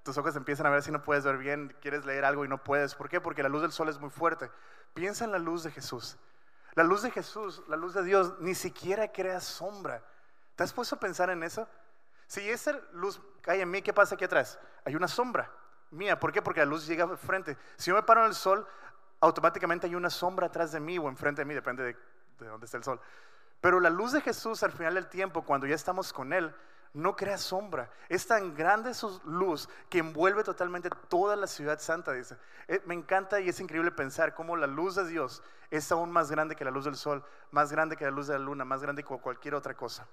tus 0.03 0.17
ojos 0.17 0.35
empiezan 0.35 0.67
a 0.67 0.69
ver 0.69 0.83
si 0.83 0.91
no 0.91 1.01
puedes 1.01 1.23
ver 1.23 1.37
bien, 1.37 1.75
quieres 1.81 2.05
leer 2.05 2.25
algo 2.25 2.45
y 2.45 2.47
no 2.47 2.63
puedes. 2.63 2.95
¿Por 2.95 3.09
qué? 3.09 3.21
Porque 3.21 3.43
la 3.43 3.49
luz 3.49 3.61
del 3.61 3.71
sol 3.71 3.89
es 3.89 3.99
muy 3.99 4.09
fuerte. 4.09 4.51
Piensa 4.93 5.25
en 5.25 5.31
la 5.31 5.39
luz 5.39 5.63
de 5.63 5.71
Jesús. 5.71 6.17
La 6.75 6.83
luz 6.83 7.01
de 7.01 7.11
Jesús, 7.11 7.63
la 7.67 7.75
luz 7.75 7.93
de 7.93 8.03
Dios, 8.03 8.35
ni 8.39 8.55
siquiera 8.55 9.11
crea 9.11 9.39
sombra. 9.39 10.03
¿Te 10.55 10.63
has 10.63 10.73
puesto 10.73 10.95
a 10.95 10.99
pensar 10.99 11.29
en 11.29 11.43
eso? 11.43 11.67
Si 12.27 12.47
esa 12.49 12.79
luz 12.93 13.21
cae 13.41 13.61
en 13.61 13.71
mí, 13.71 13.81
¿qué 13.81 13.93
pasa 13.93 14.15
aquí 14.15 14.25
atrás? 14.25 14.59
Hay 14.85 14.95
una 14.95 15.07
sombra 15.07 15.51
mía. 15.91 16.19
¿Por 16.19 16.31
qué? 16.31 16.41
Porque 16.41 16.59
la 16.59 16.65
luz 16.65 16.85
llega 16.85 17.07
frente. 17.17 17.57
Si 17.77 17.89
yo 17.89 17.95
me 17.95 18.03
paro 18.03 18.21
en 18.21 18.27
el 18.27 18.35
sol, 18.35 18.67
automáticamente 19.21 19.87
hay 19.87 19.95
una 19.95 20.09
sombra 20.09 20.47
atrás 20.47 20.71
de 20.71 20.79
mí 20.79 20.97
o 20.97 21.07
enfrente 21.07 21.41
de 21.41 21.45
mí, 21.45 21.53
depende 21.53 21.83
de, 21.83 21.97
de 22.39 22.47
dónde 22.47 22.65
está 22.65 22.77
el 22.77 22.83
sol. 22.83 22.99
Pero 23.61 23.79
la 23.79 23.89
luz 23.89 24.11
de 24.11 24.21
Jesús 24.21 24.61
al 24.63 24.71
final 24.71 24.95
del 24.95 25.07
tiempo, 25.07 25.43
cuando 25.43 25.65
ya 25.65 25.75
estamos 25.75 26.13
con 26.13 26.33
Él, 26.33 26.53
no 26.93 27.15
crea 27.15 27.37
sombra. 27.37 27.89
Es 28.09 28.27
tan 28.27 28.55
grande 28.55 28.93
su 28.93 29.21
luz 29.25 29.69
que 29.89 29.99
envuelve 29.99 30.43
totalmente 30.43 30.89
toda 31.09 31.35
la 31.35 31.47
ciudad 31.47 31.79
santa, 31.79 32.11
dice. 32.11 32.37
Eh, 32.67 32.81
me 32.85 32.93
encanta 32.93 33.39
y 33.39 33.49
es 33.49 33.59
increíble 33.59 33.91
pensar 33.91 34.33
cómo 34.33 34.55
la 34.55 34.67
luz 34.67 34.95
de 34.95 35.07
Dios 35.07 35.43
es 35.69 35.91
aún 35.91 36.11
más 36.11 36.31
grande 36.31 36.55
que 36.55 36.65
la 36.65 36.71
luz 36.71 36.85
del 36.85 36.95
sol, 36.95 37.23
más 37.51 37.71
grande 37.71 37.97
que 37.97 38.05
la 38.05 38.11
luz 38.11 38.27
de 38.27 38.33
la 38.33 38.39
luna, 38.39 38.65
más 38.65 38.81
grande 38.81 39.03
que 39.03 39.17
cualquier 39.17 39.55
otra 39.55 39.75
cosa. 39.75 40.07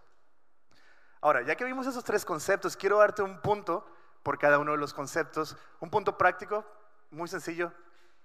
Ahora, 1.21 1.43
ya 1.43 1.57
que 1.57 1.65
vimos 1.65 1.87
esos 1.87 2.05
tres 2.05 2.25
conceptos, 2.25 2.77
quiero 2.77 2.99
darte 2.99 3.23
un 3.23 3.41
punto 3.41 3.87
por 4.23 4.39
cada 4.39 4.59
uno 4.59 4.73
de 4.73 4.79
los 4.79 4.93
conceptos. 4.93 5.57
Un 5.81 5.91
punto 5.91 6.19
práctico, 6.19 6.65
muy 7.11 7.29
sencillo, 7.29 7.73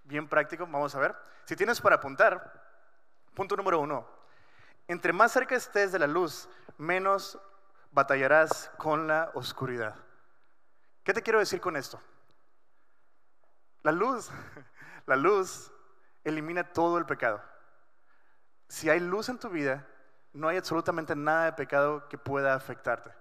bien 0.04 0.28
práctico. 0.28 0.66
Vamos 0.66 0.96
a 0.96 1.00
ver. 1.00 1.16
Si 1.46 1.56
tienes 1.56 1.80
para 1.80 1.98
apuntar, 1.98 2.62
punto 3.36 3.56
número 3.56 3.80
uno. 3.80 4.08
Entre 4.88 5.14
más 5.14 5.32
cerca 5.32 5.56
estés 5.56 5.92
de 5.92 6.00
la 6.00 6.08
luz, 6.08 6.50
menos 6.78 7.38
batallarás 7.92 8.72
con 8.78 9.08
la 9.08 9.32
oscuridad. 9.34 9.96
¿Qué 11.04 11.14
te 11.14 11.22
quiero 11.22 11.40
decir 11.40 11.60
con 11.60 11.76
esto? 11.76 12.02
La 13.84 13.92
luz, 13.92 14.30
la 15.06 15.16
luz 15.16 15.72
elimina 16.24 16.72
todo 16.72 16.98
el 16.98 17.06
pecado. 17.06 17.42
Si 18.68 18.90
hay 18.90 19.00
luz 19.00 19.30
en 19.30 19.40
tu 19.40 19.50
vida, 19.50 19.88
no 20.34 20.48
hay 20.48 20.58
absolutamente 20.58 21.16
nada 21.16 21.46
de 21.46 21.54
pecado 21.54 22.08
que 22.08 22.18
pueda 22.18 22.54
afectarte. 22.54 23.12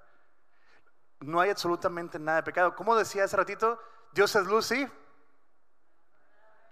No 1.21 1.41
hay 1.41 1.51
absolutamente 1.51 2.19
nada 2.19 2.39
de 2.39 2.43
pecado. 2.43 2.75
Como 2.75 2.95
decía 2.95 3.25
hace 3.25 3.37
ratito, 3.37 3.81
Dios 4.13 4.35
es 4.37 4.47
luz 4.47 4.71
y... 4.73 4.89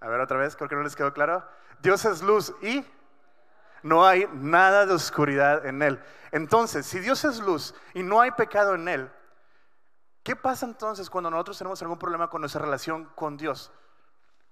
A 0.01 0.09
ver 0.09 0.21
otra 0.21 0.37
vez, 0.37 0.55
creo 0.55 0.69
que 0.69 0.77
no 0.77 0.83
les 0.83 0.95
quedó 0.95 1.13
claro. 1.13 1.49
Dios 1.81 2.05
es 2.05 2.23
luz 2.23 2.55
y 2.61 2.85
no 3.83 4.07
hay 4.07 4.29
nada 4.33 4.87
de 4.87 4.95
oscuridad 4.95 5.67
en 5.67 5.83
Él. 5.83 6.03
Entonces, 6.33 6.87
si 6.87 6.99
Dios 7.01 7.25
es 7.25 7.41
luz 7.41 7.75
y 7.95 8.03
no 8.03 8.21
hay 8.21 8.31
pecado 8.33 8.75
en 8.75 8.89
Él, 8.89 9.11
¿qué 10.23 10.37
pasa 10.37 10.67
entonces 10.67 11.09
cuando 11.09 11.31
nosotros 11.31 11.59
tenemos 11.59 11.81
algún 11.83 11.99
problema 11.99 12.29
con 12.29 12.41
nuestra 12.41 12.63
relación 12.63 13.05
con 13.15 13.37
Dios? 13.37 13.71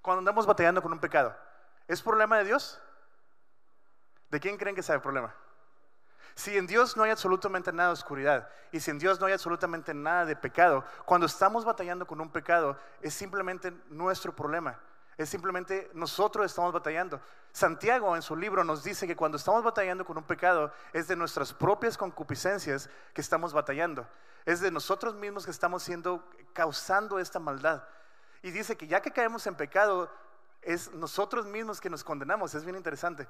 Cuando 0.01 0.21
andamos 0.21 0.47
batallando 0.47 0.83
con 0.83 0.93
un 0.93 0.99
pecado. 0.99 1.37
¿Es 1.89 2.01
problema 2.01 2.39
de 2.39 2.45
Dios? 2.45 2.81
¿De 4.31 4.41
quién 4.41 4.57
creen 4.57 4.75
que 4.75 4.83
sea 4.83 4.95
el 4.95 5.01
problema? 5.01 5.35
Si 6.35 6.57
en 6.57 6.67
Dios 6.67 6.97
no 6.97 7.05
hay 7.05 7.11
absolutamente 7.11 7.73
nada 7.73 7.91
de 7.91 7.93
oscuridad 7.93 8.49
y 8.73 8.81
si 8.81 8.91
en 8.91 8.99
Dios 8.99 9.21
no 9.21 9.27
hay 9.27 9.33
absolutamente 9.33 9.95
nada 9.95 10.25
de 10.25 10.35
pecado, 10.35 10.85
cuando 11.05 11.27
estamos 11.27 11.65
batallando 11.65 12.07
con 12.07 12.21
un 12.21 12.31
pecado 12.31 12.77
es 13.01 13.15
simplemente 13.15 13.73
nuestro 13.89 14.35
problema. 14.35 14.81
Es 15.17 15.29
simplemente 15.29 15.91
nosotros 15.95 16.47
estamos 16.47 16.73
batallando. 16.73 17.21
Santiago 17.53 18.17
en 18.17 18.23
su 18.23 18.35
libro 18.35 18.65
nos 18.65 18.83
dice 18.83 19.07
que 19.07 19.15
cuando 19.15 19.37
estamos 19.37 19.63
batallando 19.63 20.05
con 20.05 20.19
un 20.19 20.25
pecado 20.25 20.73
es 20.93 21.07
de 21.07 21.15
nuestras 21.15 21.53
propias 21.53 21.97
concupiscencias 21.97 22.91
que 23.13 23.21
estamos 23.21 23.53
batallando. 23.53 24.09
Es 24.45 24.61
de 24.61 24.71
nosotros 24.71 25.15
mismos 25.15 25.45
que 25.45 25.53
estamos 25.53 25.83
siendo 25.83 26.29
causando 26.53 27.19
esta 27.19 27.39
maldad. 27.39 27.85
Y 28.43 28.51
dice 28.51 28.77
que 28.77 28.87
ya 28.87 29.01
que 29.01 29.13
caemos 29.13 29.47
en 29.47 29.55
pecado 29.55 30.11
es 30.63 30.93
nosotros 30.93 31.47
mismos 31.47 31.81
que 31.81 31.91
nos 31.91 32.03
condenamos. 32.03 32.55
Es 32.55 32.65
bien 32.65 32.77
interesante. 32.77 33.29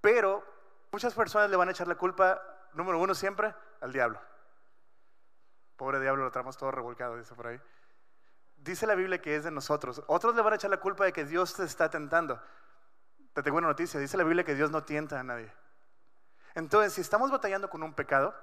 Pero 0.00 0.44
muchas 0.92 1.14
personas 1.14 1.48
le 1.50 1.56
van 1.56 1.68
a 1.68 1.72
echar 1.72 1.88
la 1.88 1.96
culpa, 1.96 2.40
número 2.74 2.98
uno 2.98 3.14
siempre, 3.14 3.54
al 3.80 3.92
diablo. 3.92 4.20
Pobre 5.76 5.98
diablo, 6.00 6.24
lo 6.24 6.30
traemos 6.30 6.56
todo 6.56 6.70
revolcado, 6.70 7.16
dice 7.16 7.34
por 7.34 7.46
ahí. 7.46 7.60
Dice 8.66 8.84
la 8.84 8.96
Biblia 8.96 9.22
que 9.22 9.36
es 9.36 9.44
de 9.44 9.52
nosotros. 9.52 10.02
Otros 10.08 10.34
le 10.34 10.42
van 10.42 10.52
a 10.52 10.56
echar 10.56 10.70
la 10.70 10.80
culpa 10.80 11.04
de 11.04 11.12
que 11.12 11.24
Dios 11.24 11.54
te 11.54 11.62
está 11.62 11.88
tentando. 11.88 12.42
Te 13.32 13.40
tengo 13.40 13.58
una 13.58 13.68
noticia, 13.68 14.00
dice 14.00 14.16
la 14.16 14.24
Biblia 14.24 14.42
que 14.42 14.56
Dios 14.56 14.72
no 14.72 14.82
tienta 14.82 15.20
a 15.20 15.22
nadie. 15.22 15.52
Entonces, 16.56 16.92
si 16.92 17.00
estamos 17.00 17.30
batallando 17.30 17.70
con 17.70 17.84
un 17.84 17.94
pecado, 17.94 18.34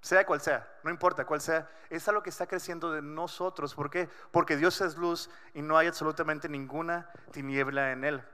sea 0.00 0.26
cual 0.26 0.40
sea, 0.40 0.68
no 0.82 0.90
importa 0.90 1.24
cuál 1.24 1.40
sea, 1.40 1.70
es 1.90 2.08
algo 2.08 2.24
que 2.24 2.30
está 2.30 2.48
creciendo 2.48 2.90
de 2.90 3.02
nosotros. 3.02 3.72
¿Por 3.76 3.88
qué? 3.88 4.10
Porque 4.32 4.56
Dios 4.56 4.80
es 4.80 4.96
luz 4.96 5.30
y 5.54 5.62
no 5.62 5.78
hay 5.78 5.86
absolutamente 5.86 6.48
ninguna 6.48 7.08
tiniebla 7.30 7.92
en 7.92 8.02
él. 8.02 8.24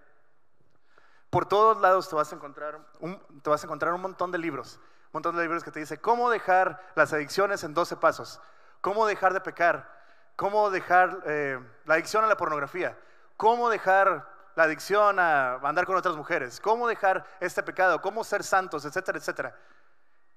Por 1.29 1.45
todos 1.45 1.79
lados 1.83 2.09
te 2.09 2.17
vas 2.17 2.33
a 2.33 2.37
encontrar 2.37 2.81
un, 3.01 3.21
te 3.43 3.51
vas 3.51 3.63
a 3.63 3.67
encontrar 3.67 3.93
un 3.93 4.01
montón 4.01 4.33
de 4.33 4.39
libros, 4.39 4.81
un 5.07 5.11
montón 5.15 5.37
de 5.37 5.43
libros 5.43 5.63
que 5.63 5.71
te 5.71 5.81
dice 5.81 6.01
cómo 6.01 6.31
dejar 6.31 6.81
las 6.95 7.13
adicciones 7.13 7.65
en 7.65 7.75
12 7.75 7.97
pasos, 7.97 8.41
cómo 8.81 9.07
dejar 9.07 9.35
de 9.35 9.43
pecar, 9.43 9.98
cómo 10.39 10.71
dejar 10.71 11.21
eh, 11.27 11.59
la 11.85 11.95
adicción 11.95 12.23
a 12.23 12.29
la 12.29 12.37
pornografía, 12.37 12.97
cómo 13.37 13.69
dejar 13.69 14.53
la 14.55 14.63
adicción 14.63 15.19
a 15.19 15.55
andar 15.57 15.85
con 15.85 15.97
otras 15.97 16.15
mujeres, 16.15 16.61
cómo 16.61 16.87
dejar 16.87 17.27
este 17.41 17.61
pecado, 17.65 18.01
cómo 18.01 18.23
ser 18.23 18.45
santos, 18.45 18.85
etcétera, 18.85 19.19
etcétera. 19.19 19.59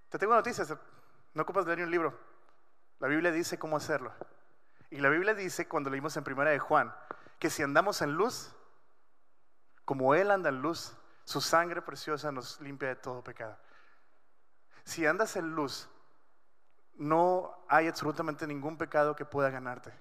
Te 0.10 0.18
tengo 0.18 0.34
noticias, 0.34 0.74
no 1.36 1.44
ocupas 1.44 1.68
leer 1.68 1.84
un 1.84 1.92
libro. 1.92 2.18
La 2.98 3.08
Biblia 3.08 3.32
dice 3.32 3.60
cómo 3.60 3.78
hacerlo. 3.78 4.12
Y 4.90 4.98
la 4.98 5.10
Biblia 5.10 5.36
dice, 5.36 5.68
cuando 5.68 5.92
leímos 5.92 6.18
en 6.18 6.24
primera 6.24 6.50
de 6.50 6.58
Juan, 6.58 6.92
que 7.38 7.52
si 7.52 7.62
andamos 7.62 8.02
en 8.02 8.14
luz, 8.14 8.56
como 9.86 10.16
Él 10.16 10.32
anda 10.32 10.50
en 10.50 10.64
luz, 10.64 10.98
su 11.26 11.42
sangre 11.42 11.84
preciosa 11.84 12.32
nos 12.32 12.60
limpia 12.60 12.90
de 12.90 12.96
todo 12.96 13.24
pecado. 13.24 13.56
Si 14.84 15.06
andas 15.06 15.36
en 15.36 15.52
luz, 15.52 15.88
no 16.96 17.64
hay 17.68 17.88
absolutamente 17.88 18.46
ningún 18.48 18.78
pecado 18.78 19.16
que 19.16 19.26
pueda 19.26 19.50
ganarte. 19.50 19.94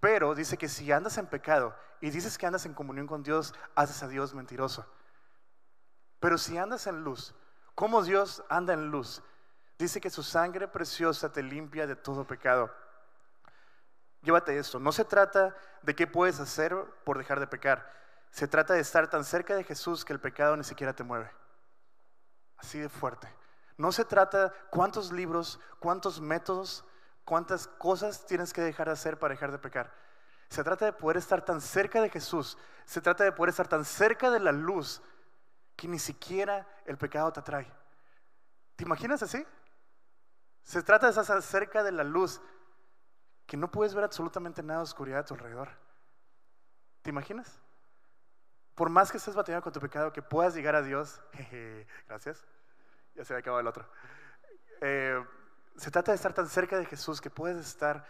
Pero 0.00 0.34
dice 0.34 0.56
que 0.56 0.68
si 0.68 0.90
andas 0.92 1.18
en 1.18 1.26
pecado 1.26 1.74
y 2.00 2.10
dices 2.10 2.38
que 2.38 2.46
andas 2.46 2.66
en 2.66 2.74
comunión 2.74 3.06
con 3.06 3.22
Dios, 3.22 3.54
haces 3.74 4.02
a 4.02 4.08
Dios 4.08 4.34
mentiroso. 4.34 4.86
Pero 6.18 6.38
si 6.38 6.58
andas 6.58 6.86
en 6.86 7.02
luz, 7.02 7.34
como 7.74 8.02
Dios 8.02 8.42
anda 8.48 8.72
en 8.72 8.90
luz, 8.90 9.22
dice 9.78 10.00
que 10.00 10.10
su 10.10 10.22
sangre 10.22 10.68
preciosa 10.68 11.32
te 11.32 11.42
limpia 11.42 11.86
de 11.86 11.96
todo 11.96 12.26
pecado. 12.26 12.74
Llévate 14.22 14.58
esto, 14.58 14.78
no 14.78 14.92
se 14.92 15.04
trata 15.04 15.56
de 15.82 15.94
qué 15.94 16.06
puedes 16.06 16.40
hacer 16.40 16.76
por 17.04 17.16
dejar 17.16 17.40
de 17.40 17.46
pecar, 17.46 17.90
se 18.30 18.46
trata 18.46 18.74
de 18.74 18.80
estar 18.80 19.08
tan 19.08 19.24
cerca 19.24 19.56
de 19.56 19.64
Jesús 19.64 20.04
que 20.04 20.12
el 20.12 20.20
pecado 20.20 20.56
ni 20.56 20.64
siquiera 20.64 20.92
te 20.92 21.04
mueve. 21.04 21.30
Así 22.58 22.78
de 22.78 22.90
fuerte. 22.90 23.39
No 23.80 23.92
se 23.92 24.04
trata 24.04 24.52
cuántos 24.68 25.10
libros, 25.10 25.58
cuántos 25.78 26.20
métodos, 26.20 26.84
cuántas 27.24 27.66
cosas 27.66 28.26
tienes 28.26 28.52
que 28.52 28.60
dejar 28.60 28.88
de 28.88 28.92
hacer 28.92 29.18
para 29.18 29.32
dejar 29.32 29.52
de 29.52 29.58
pecar. 29.58 29.90
Se 30.50 30.62
trata 30.62 30.84
de 30.84 30.92
poder 30.92 31.16
estar 31.16 31.42
tan 31.42 31.62
cerca 31.62 32.02
de 32.02 32.10
Jesús. 32.10 32.58
Se 32.84 33.00
trata 33.00 33.24
de 33.24 33.32
poder 33.32 33.48
estar 33.48 33.68
tan 33.68 33.86
cerca 33.86 34.30
de 34.30 34.38
la 34.38 34.52
luz 34.52 35.00
que 35.76 35.88
ni 35.88 35.98
siquiera 35.98 36.68
el 36.84 36.98
pecado 36.98 37.32
te 37.32 37.40
atrae. 37.40 37.72
¿Te 38.76 38.84
imaginas 38.84 39.22
así? 39.22 39.46
Se 40.62 40.82
trata 40.82 41.10
de 41.10 41.18
estar 41.18 41.40
cerca 41.40 41.82
de 41.82 41.92
la 41.92 42.04
luz 42.04 42.38
que 43.46 43.56
no 43.56 43.70
puedes 43.70 43.94
ver 43.94 44.04
absolutamente 44.04 44.62
nada 44.62 44.80
de 44.80 44.84
oscuridad 44.84 45.20
a 45.20 45.24
tu 45.24 45.32
alrededor. 45.32 45.70
¿Te 47.00 47.08
imaginas? 47.08 47.58
Por 48.74 48.90
más 48.90 49.10
que 49.10 49.16
estés 49.16 49.34
batallando 49.34 49.64
con 49.64 49.72
tu 49.72 49.80
pecado, 49.80 50.12
que 50.12 50.20
puedas 50.20 50.54
llegar 50.54 50.74
a 50.76 50.82
Dios. 50.82 51.22
Gracias 52.06 52.44
ya 53.14 53.24
se 53.24 53.32
había 53.32 53.40
acabado 53.40 53.60
el 53.60 53.66
otro. 53.66 53.86
Eh, 54.80 55.22
se 55.76 55.90
trata 55.90 56.12
de 56.12 56.16
estar 56.16 56.32
tan 56.32 56.48
cerca 56.48 56.78
de 56.78 56.86
Jesús 56.86 57.20
que 57.20 57.30
puedes 57.30 57.66
estar 57.66 58.06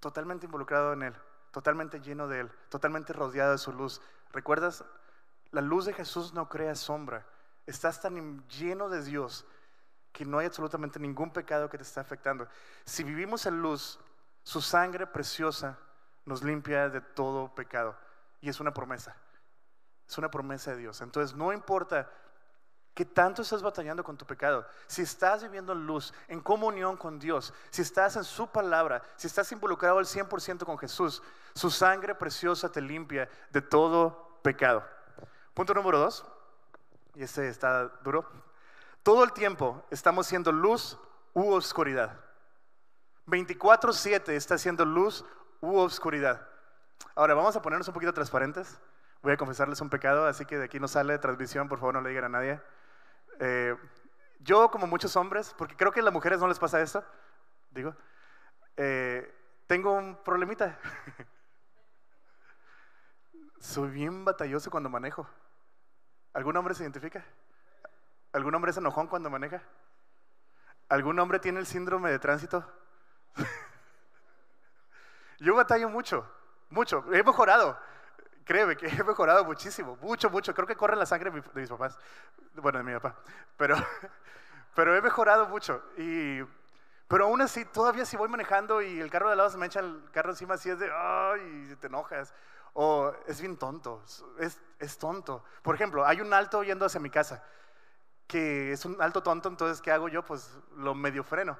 totalmente 0.00 0.46
involucrado 0.46 0.92
en 0.92 1.02
Él, 1.02 1.14
totalmente 1.50 2.00
lleno 2.00 2.28
de 2.28 2.40
Él, 2.40 2.50
totalmente 2.68 3.12
rodeado 3.12 3.52
de 3.52 3.58
su 3.58 3.72
luz. 3.72 4.00
¿Recuerdas? 4.32 4.84
La 5.50 5.60
luz 5.60 5.86
de 5.86 5.92
Jesús 5.92 6.34
no 6.34 6.48
crea 6.48 6.74
sombra. 6.74 7.26
Estás 7.66 8.00
tan 8.00 8.46
lleno 8.48 8.88
de 8.88 9.02
Dios 9.02 9.46
que 10.12 10.24
no 10.24 10.38
hay 10.38 10.46
absolutamente 10.46 10.98
ningún 10.98 11.32
pecado 11.32 11.68
que 11.68 11.76
te 11.76 11.82
está 11.82 12.00
afectando. 12.00 12.48
Si 12.84 13.04
vivimos 13.04 13.46
en 13.46 13.60
luz, 13.60 14.00
su 14.42 14.62
sangre 14.62 15.06
preciosa 15.06 15.78
nos 16.24 16.42
limpia 16.42 16.88
de 16.88 17.00
todo 17.00 17.54
pecado. 17.54 17.96
Y 18.40 18.48
es 18.48 18.60
una 18.60 18.72
promesa. 18.72 19.16
Es 20.08 20.16
una 20.18 20.30
promesa 20.30 20.70
de 20.70 20.78
Dios. 20.78 21.00
Entonces, 21.00 21.36
no 21.36 21.52
importa 21.52 22.10
¿Qué 22.96 23.04
tanto 23.04 23.42
estás 23.42 23.62
batallando 23.62 24.02
con 24.02 24.16
tu 24.16 24.24
pecado? 24.24 24.66
Si 24.86 25.02
estás 25.02 25.42
viviendo 25.42 25.74
en 25.74 25.86
luz, 25.86 26.14
en 26.28 26.40
comunión 26.40 26.96
con 26.96 27.18
Dios, 27.18 27.52
si 27.68 27.82
estás 27.82 28.16
en 28.16 28.24
su 28.24 28.46
palabra, 28.48 29.02
si 29.16 29.26
estás 29.26 29.52
involucrado 29.52 29.98
al 29.98 30.06
100% 30.06 30.64
con 30.64 30.78
Jesús, 30.78 31.22
su 31.54 31.70
sangre 31.70 32.14
preciosa 32.14 32.72
te 32.72 32.80
limpia 32.80 33.28
de 33.50 33.60
todo 33.60 34.38
pecado. 34.40 34.82
Punto 35.52 35.74
número 35.74 35.98
dos, 35.98 36.24
y 37.14 37.22
este 37.22 37.46
está 37.50 37.88
duro. 38.02 38.26
Todo 39.02 39.24
el 39.24 39.32
tiempo 39.34 39.84
estamos 39.90 40.26
siendo 40.26 40.50
luz 40.50 40.98
u 41.34 41.52
oscuridad. 41.52 42.18
24/7 43.26 44.34
está 44.34 44.56
siendo 44.56 44.86
luz 44.86 45.22
u 45.60 45.76
oscuridad. 45.76 46.48
Ahora 47.14 47.34
vamos 47.34 47.54
a 47.56 47.60
ponernos 47.60 47.88
un 47.88 47.92
poquito 47.92 48.14
transparentes. 48.14 48.80
Voy 49.20 49.34
a 49.34 49.36
confesarles 49.36 49.82
un 49.82 49.90
pecado, 49.90 50.26
así 50.26 50.46
que 50.46 50.56
de 50.56 50.64
aquí 50.64 50.80
no 50.80 50.88
sale 50.88 51.18
transmisión, 51.18 51.68
por 51.68 51.78
favor 51.78 51.92
no 51.92 52.00
le 52.00 52.08
digan 52.08 52.24
a 52.24 52.28
nadie. 52.30 52.62
Eh, 53.40 53.76
yo, 54.40 54.70
como 54.70 54.86
muchos 54.86 55.16
hombres, 55.16 55.54
porque 55.58 55.76
creo 55.76 55.92
que 55.92 56.00
a 56.00 56.02
las 56.02 56.12
mujeres 56.12 56.40
no 56.40 56.46
les 56.46 56.58
pasa 56.58 56.80
esto, 56.80 57.04
digo, 57.70 57.94
eh, 58.76 59.32
tengo 59.66 59.92
un 59.92 60.22
problemita. 60.22 60.78
Soy 63.60 63.90
bien 63.90 64.24
batalloso 64.24 64.70
cuando 64.70 64.88
manejo. 64.88 65.28
¿Algún 66.32 66.56
hombre 66.56 66.74
se 66.74 66.82
identifica? 66.82 67.24
¿Algún 68.32 68.54
hombre 68.54 68.70
es 68.70 68.76
enojón 68.76 69.08
cuando 69.08 69.30
maneja? 69.30 69.62
¿Algún 70.88 71.18
hombre 71.18 71.38
tiene 71.38 71.58
el 71.58 71.66
síndrome 71.66 72.10
de 72.10 72.18
tránsito? 72.18 72.64
Yo 75.40 75.54
batallo 75.54 75.88
mucho, 75.88 76.30
mucho. 76.70 77.04
He 77.12 77.22
mejorado. 77.22 77.78
Créeme 78.46 78.76
que 78.76 78.86
he 78.86 79.04
mejorado 79.04 79.44
muchísimo, 79.44 79.98
mucho, 80.00 80.30
mucho. 80.30 80.54
Creo 80.54 80.66
que 80.66 80.76
corre 80.76 80.96
la 80.96 81.04
sangre 81.04 81.30
de 81.30 81.60
mis 81.60 81.68
papás, 81.68 81.98
bueno, 82.54 82.78
de 82.78 82.84
mi 82.84 82.92
papá, 82.94 83.16
pero, 83.56 83.76
pero 84.74 84.96
he 84.96 85.02
mejorado 85.02 85.48
mucho. 85.48 85.82
Y, 85.98 86.40
pero 87.08 87.24
aún 87.24 87.42
así, 87.42 87.64
todavía 87.64 88.06
si 88.06 88.16
voy 88.16 88.28
manejando 88.28 88.80
y 88.80 89.00
el 89.00 89.10
carro 89.10 89.26
de 89.26 89.32
al 89.32 89.38
lado 89.38 89.50
se 89.50 89.58
me 89.58 89.66
echa 89.66 89.80
el 89.80 90.00
carro 90.12 90.30
encima, 90.30 90.54
así 90.54 90.70
es 90.70 90.78
de, 90.78 90.90
ay, 90.92 91.76
te 91.80 91.88
enojas. 91.88 92.32
O 92.72 93.12
es 93.26 93.40
bien 93.40 93.56
tonto, 93.56 94.02
es, 94.38 94.60
es 94.78 94.98
tonto. 94.98 95.42
Por 95.62 95.74
ejemplo, 95.74 96.06
hay 96.06 96.20
un 96.20 96.32
alto 96.32 96.62
yendo 96.62 96.86
hacia 96.86 97.00
mi 97.00 97.10
casa, 97.10 97.42
que 98.28 98.72
es 98.72 98.84
un 98.84 99.00
alto 99.02 99.22
tonto, 99.22 99.48
entonces, 99.48 99.80
¿qué 99.82 99.90
hago 99.90 100.08
yo? 100.08 100.22
Pues 100.24 100.56
lo 100.76 100.94
medio 100.94 101.24
freno. 101.24 101.58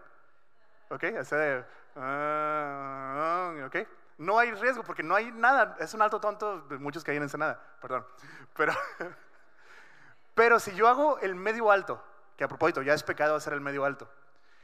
¿Ok? 0.90 1.04
Así 1.18 1.34
de, 1.34 1.64
ah, 1.96 3.54
¿ok? 3.66 3.76
No 4.18 4.38
hay 4.38 4.52
riesgo 4.52 4.82
porque 4.82 5.02
no 5.02 5.14
hay 5.14 5.30
nada. 5.30 5.76
Es 5.78 5.94
un 5.94 6.02
alto 6.02 6.20
tonto 6.20 6.60
de 6.62 6.78
muchos 6.78 7.04
que 7.04 7.10
hay 7.10 7.16
en 7.18 7.24
Ensenada, 7.24 7.60
perdón. 7.80 8.06
Pero, 8.56 8.72
pero 10.34 10.58
si 10.58 10.74
yo 10.74 10.88
hago 10.88 11.18
el 11.18 11.34
medio 11.34 11.70
alto, 11.70 12.02
que 12.36 12.44
a 12.44 12.48
propósito 12.48 12.82
ya 12.82 12.94
es 12.94 13.02
pecado 13.02 13.36
hacer 13.36 13.52
el 13.52 13.60
medio 13.60 13.84
alto, 13.84 14.10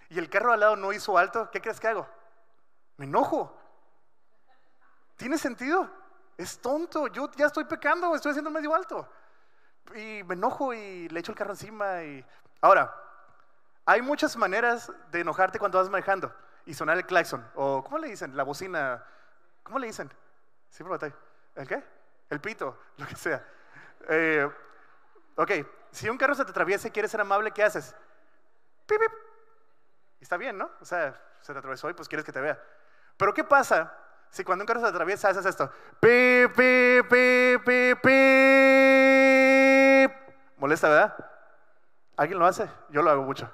y 0.08 0.18
el 0.18 0.28
carro 0.28 0.52
al 0.52 0.60
lado 0.60 0.76
no 0.76 0.92
hizo 0.92 1.16
alto, 1.16 1.50
¿qué 1.50 1.60
crees 1.60 1.80
que 1.80 1.88
hago? 1.88 2.06
Me 2.96 3.06
enojo. 3.06 3.58
¿Tiene 5.16 5.38
sentido? 5.38 5.88
Es 6.36 6.60
tonto. 6.60 7.06
Yo 7.08 7.30
ya 7.36 7.46
estoy 7.46 7.64
pecando, 7.64 8.14
estoy 8.14 8.30
haciendo 8.30 8.50
el 8.50 8.54
medio 8.54 8.74
alto. 8.74 9.08
Y 9.94 10.22
me 10.24 10.34
enojo 10.34 10.74
y 10.74 11.08
le 11.08 11.20
echo 11.20 11.32
el 11.32 11.38
carro 11.38 11.52
encima. 11.52 12.02
Y... 12.02 12.24
Ahora, 12.60 12.94
hay 13.84 14.02
muchas 14.02 14.36
maneras 14.36 14.92
de 15.10 15.20
enojarte 15.20 15.58
cuando 15.58 15.78
vas 15.78 15.88
manejando 15.88 16.34
y 16.66 16.74
sonar 16.74 16.96
el 16.96 17.06
claxon. 17.06 17.46
O, 17.54 17.82
¿cómo 17.82 17.98
le 17.98 18.08
dicen? 18.08 18.36
La 18.36 18.42
bocina 18.42 19.04
¿Cómo 19.72 19.80
le 19.80 19.86
dicen? 19.86 20.12
Siempre 20.68 21.14
¿El 21.54 21.66
qué? 21.66 21.82
El 22.28 22.42
pito, 22.42 22.78
lo 22.98 23.06
que 23.06 23.16
sea. 23.16 23.42
Eh, 24.06 24.46
ok, 25.34 25.50
si 25.90 26.10
un 26.10 26.18
carro 26.18 26.34
se 26.34 26.44
te 26.44 26.50
atraviesa 26.50 26.88
y 26.88 26.90
quieres 26.90 27.10
ser 27.10 27.22
amable, 27.22 27.52
¿qué 27.52 27.64
haces? 27.64 27.96
pip, 28.84 29.00
pip. 29.00 29.10
Está 30.20 30.36
bien, 30.36 30.58
¿no? 30.58 30.70
O 30.78 30.84
sea, 30.84 31.18
se 31.40 31.54
te 31.54 31.58
atravesó 31.58 31.88
y 31.88 31.94
pues 31.94 32.06
quieres 32.06 32.26
que 32.26 32.32
te 32.32 32.42
vea. 32.42 32.62
Pero 33.16 33.32
¿qué 33.32 33.44
pasa 33.44 33.96
si 34.28 34.44
cuando 34.44 34.64
un 34.64 34.66
carro 34.66 34.80
se 34.80 34.88
atraviesa 34.88 35.30
haces 35.30 35.46
esto? 35.46 35.72
Pip, 35.98 36.54
pip, 36.54 37.08
pip, 37.08 37.64
pip, 37.64 37.98
pip. 38.02 38.12
Molesta, 40.58 40.90
¿verdad? 40.90 41.16
¿Alguien 42.18 42.38
lo 42.38 42.44
hace? 42.44 42.68
Yo 42.90 43.00
lo 43.00 43.08
hago 43.08 43.22
mucho. 43.22 43.50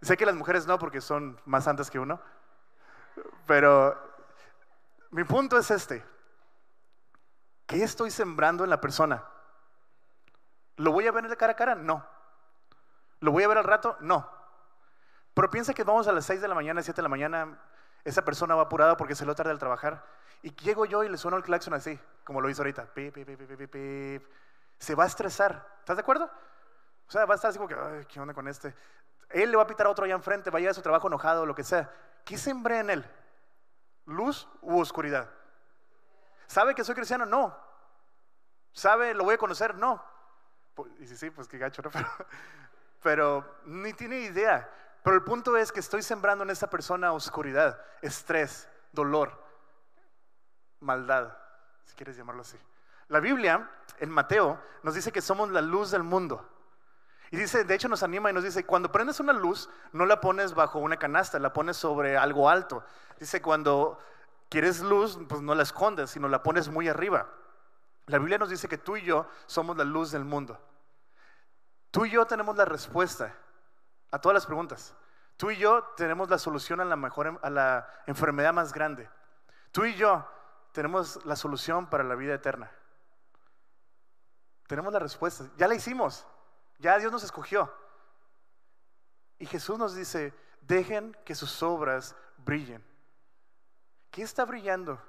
Sé 0.00 0.16
que 0.16 0.26
las 0.26 0.36
mujeres 0.36 0.64
no 0.68 0.78
porque 0.78 1.00
son 1.00 1.40
más 1.44 1.64
santas 1.64 1.90
que 1.90 1.98
uno. 1.98 2.20
Pero 3.44 4.07
mi 5.10 5.24
punto 5.24 5.58
es 5.58 5.70
este. 5.70 6.04
¿Qué 7.66 7.82
estoy 7.82 8.10
sembrando 8.10 8.64
en 8.64 8.70
la 8.70 8.80
persona? 8.80 9.24
¿Lo 10.76 10.92
voy 10.92 11.06
a 11.06 11.12
ver 11.12 11.28
de 11.28 11.36
cara 11.36 11.52
a 11.52 11.56
cara? 11.56 11.74
No. 11.74 12.06
¿Lo 13.20 13.32
voy 13.32 13.42
a 13.42 13.48
ver 13.48 13.58
al 13.58 13.64
rato? 13.64 13.96
No. 14.00 14.30
Pero 15.34 15.50
piensa 15.50 15.74
que 15.74 15.84
vamos 15.84 16.08
a 16.08 16.12
las 16.12 16.24
6 16.24 16.40
de 16.40 16.48
la 16.48 16.54
mañana, 16.54 16.82
7 16.82 16.96
de 16.96 17.02
la 17.02 17.08
mañana, 17.08 17.58
esa 18.04 18.24
persona 18.24 18.54
va 18.54 18.62
apurada 18.62 18.96
porque 18.96 19.14
se 19.14 19.26
lo 19.26 19.34
tarde 19.34 19.50
al 19.50 19.58
trabajar. 19.58 20.04
Y 20.42 20.54
llego 20.54 20.84
yo 20.84 21.04
y 21.04 21.08
le 21.08 21.18
sueno 21.18 21.36
el 21.36 21.42
claxon 21.42 21.74
así, 21.74 21.98
como 22.24 22.40
lo 22.40 22.48
hizo 22.48 22.62
ahorita. 22.62 22.86
Pip, 22.94 23.14
pip, 23.14 23.70
pip. 23.70 24.24
Se 24.78 24.94
va 24.94 25.04
a 25.04 25.06
estresar. 25.06 25.66
¿Estás 25.80 25.96
de 25.96 26.02
acuerdo? 26.02 26.30
O 27.06 27.10
sea, 27.10 27.24
va 27.24 27.34
a 27.34 27.36
estar 27.36 27.50
así 27.50 27.58
como 27.58 27.68
que, 27.68 27.74
Ay, 27.74 28.04
¿qué 28.06 28.20
onda 28.20 28.34
con 28.34 28.46
este? 28.48 28.74
Él 29.30 29.50
le 29.50 29.56
va 29.56 29.64
a 29.64 29.66
pitar 29.66 29.86
a 29.86 29.90
otro 29.90 30.04
allá 30.04 30.14
enfrente, 30.14 30.50
va 30.50 30.58
a 30.58 30.60
ir 30.60 30.68
a 30.68 30.74
su 30.74 30.82
trabajo 30.82 31.08
enojado, 31.08 31.44
lo 31.44 31.54
que 31.54 31.64
sea. 31.64 31.90
¿Qué 32.24 32.38
sembré 32.38 32.80
en 32.80 32.90
él? 32.90 33.10
¿Luz 34.08 34.48
u 34.62 34.80
oscuridad? 34.80 35.30
¿Sabe 36.46 36.74
que 36.74 36.82
soy 36.82 36.94
cristiano? 36.94 37.26
No. 37.26 37.54
¿Sabe, 38.72 39.12
lo 39.12 39.24
voy 39.24 39.34
a 39.34 39.38
conocer? 39.38 39.74
No. 39.74 40.02
Y 40.98 41.06
si 41.06 41.16
sí, 41.16 41.30
pues 41.30 41.46
qué 41.46 41.58
gacho, 41.58 41.82
¿no? 41.82 41.90
Pero, 41.92 42.08
pero 43.00 43.60
ni 43.66 43.92
tiene 43.92 44.20
idea. 44.20 44.68
Pero 45.04 45.14
el 45.14 45.22
punto 45.22 45.56
es 45.56 45.70
que 45.70 45.80
estoy 45.80 46.02
sembrando 46.02 46.42
en 46.42 46.50
esta 46.50 46.68
persona 46.68 47.12
oscuridad, 47.12 47.80
estrés, 48.02 48.68
dolor, 48.90 49.40
maldad, 50.80 51.36
si 51.84 51.94
quieres 51.94 52.16
llamarlo 52.16 52.42
así. 52.42 52.58
La 53.06 53.20
Biblia, 53.20 53.70
en 53.98 54.10
Mateo, 54.10 54.60
nos 54.82 54.94
dice 54.94 55.12
que 55.12 55.20
somos 55.20 55.50
la 55.50 55.60
luz 55.60 55.92
del 55.92 56.02
mundo. 56.02 56.48
Y 57.30 57.36
dice, 57.36 57.64
de 57.64 57.74
hecho 57.74 57.88
nos 57.88 58.02
anima 58.02 58.30
y 58.30 58.32
nos 58.32 58.44
dice, 58.44 58.64
cuando 58.64 58.90
prendes 58.90 59.20
una 59.20 59.32
luz, 59.32 59.68
no 59.92 60.06
la 60.06 60.20
pones 60.20 60.54
bajo 60.54 60.78
una 60.78 60.96
canasta, 60.96 61.38
la 61.38 61.52
pones 61.52 61.76
sobre 61.76 62.16
algo 62.16 62.48
alto. 62.48 62.82
Dice, 63.18 63.42
cuando 63.42 63.98
quieres 64.48 64.80
luz, 64.80 65.18
pues 65.28 65.42
no 65.42 65.54
la 65.54 65.62
escondes, 65.62 66.10
sino 66.10 66.28
la 66.28 66.42
pones 66.42 66.68
muy 66.68 66.88
arriba. 66.88 67.28
La 68.06 68.18
Biblia 68.18 68.38
nos 68.38 68.48
dice 68.48 68.68
que 68.68 68.78
tú 68.78 68.96
y 68.96 69.02
yo 69.02 69.26
somos 69.46 69.76
la 69.76 69.84
luz 69.84 70.10
del 70.10 70.24
mundo. 70.24 70.58
Tú 71.90 72.06
y 72.06 72.10
yo 72.10 72.26
tenemos 72.26 72.56
la 72.56 72.64
respuesta 72.64 73.34
a 74.10 74.18
todas 74.18 74.34
las 74.34 74.46
preguntas. 74.46 74.94
Tú 75.36 75.50
y 75.50 75.56
yo 75.56 75.84
tenemos 75.96 76.30
la 76.30 76.38
solución 76.38 76.80
a 76.80 76.84
la, 76.84 76.96
mejor, 76.96 77.38
a 77.42 77.50
la 77.50 77.88
enfermedad 78.06 78.54
más 78.54 78.72
grande. 78.72 79.08
Tú 79.70 79.84
y 79.84 79.94
yo 79.94 80.26
tenemos 80.72 81.24
la 81.26 81.36
solución 81.36 81.88
para 81.90 82.04
la 82.04 82.14
vida 82.14 82.34
eterna. 82.34 82.70
Tenemos 84.66 84.92
la 84.92 84.98
respuesta. 84.98 85.44
Ya 85.56 85.68
la 85.68 85.74
hicimos. 85.74 86.26
Ya 86.78 86.98
Dios 86.98 87.12
nos 87.12 87.24
escogió. 87.24 87.72
Y 89.38 89.46
Jesús 89.46 89.78
nos 89.78 89.94
dice, 89.94 90.34
dejen 90.62 91.16
que 91.24 91.34
sus 91.34 91.62
obras 91.62 92.16
brillen. 92.38 92.84
¿Qué 94.10 94.22
está 94.22 94.44
brillando 94.44 95.00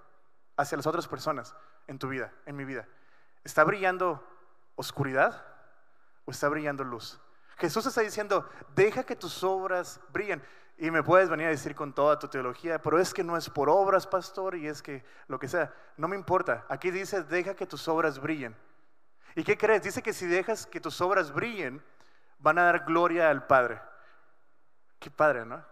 hacia 0.57 0.77
las 0.77 0.87
otras 0.87 1.07
personas 1.07 1.55
en 1.87 1.97
tu 1.97 2.09
vida, 2.09 2.33
en 2.45 2.55
mi 2.55 2.65
vida? 2.65 2.87
¿Está 3.43 3.63
brillando 3.63 4.23
oscuridad 4.75 5.45
o 6.25 6.31
está 6.31 6.49
brillando 6.49 6.83
luz? 6.83 7.19
Jesús 7.57 7.85
está 7.85 8.01
diciendo, 8.01 8.47
deja 8.75 9.03
que 9.03 9.15
tus 9.15 9.43
obras 9.43 9.99
brillen. 10.11 10.43
Y 10.77 10.91
me 10.91 11.03
puedes 11.03 11.29
venir 11.29 11.47
a 11.47 11.49
decir 11.49 11.75
con 11.75 11.93
toda 11.93 12.17
tu 12.17 12.29
teología, 12.29 12.81
pero 12.81 12.99
es 12.99 13.13
que 13.13 13.23
no 13.23 13.35
es 13.35 13.49
por 13.49 13.69
obras, 13.69 14.07
pastor, 14.07 14.55
y 14.55 14.67
es 14.67 14.81
que 14.81 15.03
lo 15.27 15.37
que 15.37 15.49
sea. 15.49 15.73
No 15.97 16.07
me 16.07 16.15
importa. 16.15 16.65
Aquí 16.69 16.89
dice, 16.89 17.23
deja 17.23 17.53
que 17.53 17.65
tus 17.65 17.85
obras 17.89 18.19
brillen. 18.19 18.55
¿Y 19.39 19.43
qué 19.45 19.57
crees? 19.57 19.81
Dice 19.81 20.03
que 20.03 20.11
si 20.11 20.27
dejas 20.27 20.65
que 20.65 20.81
tus 20.81 20.99
obras 20.99 21.31
brillen, 21.31 21.81
van 22.39 22.57
a 22.57 22.63
dar 22.63 22.83
gloria 22.83 23.29
al 23.29 23.47
Padre. 23.47 23.79
Qué 24.99 25.09
padre, 25.09 25.45
¿no? 25.45 25.63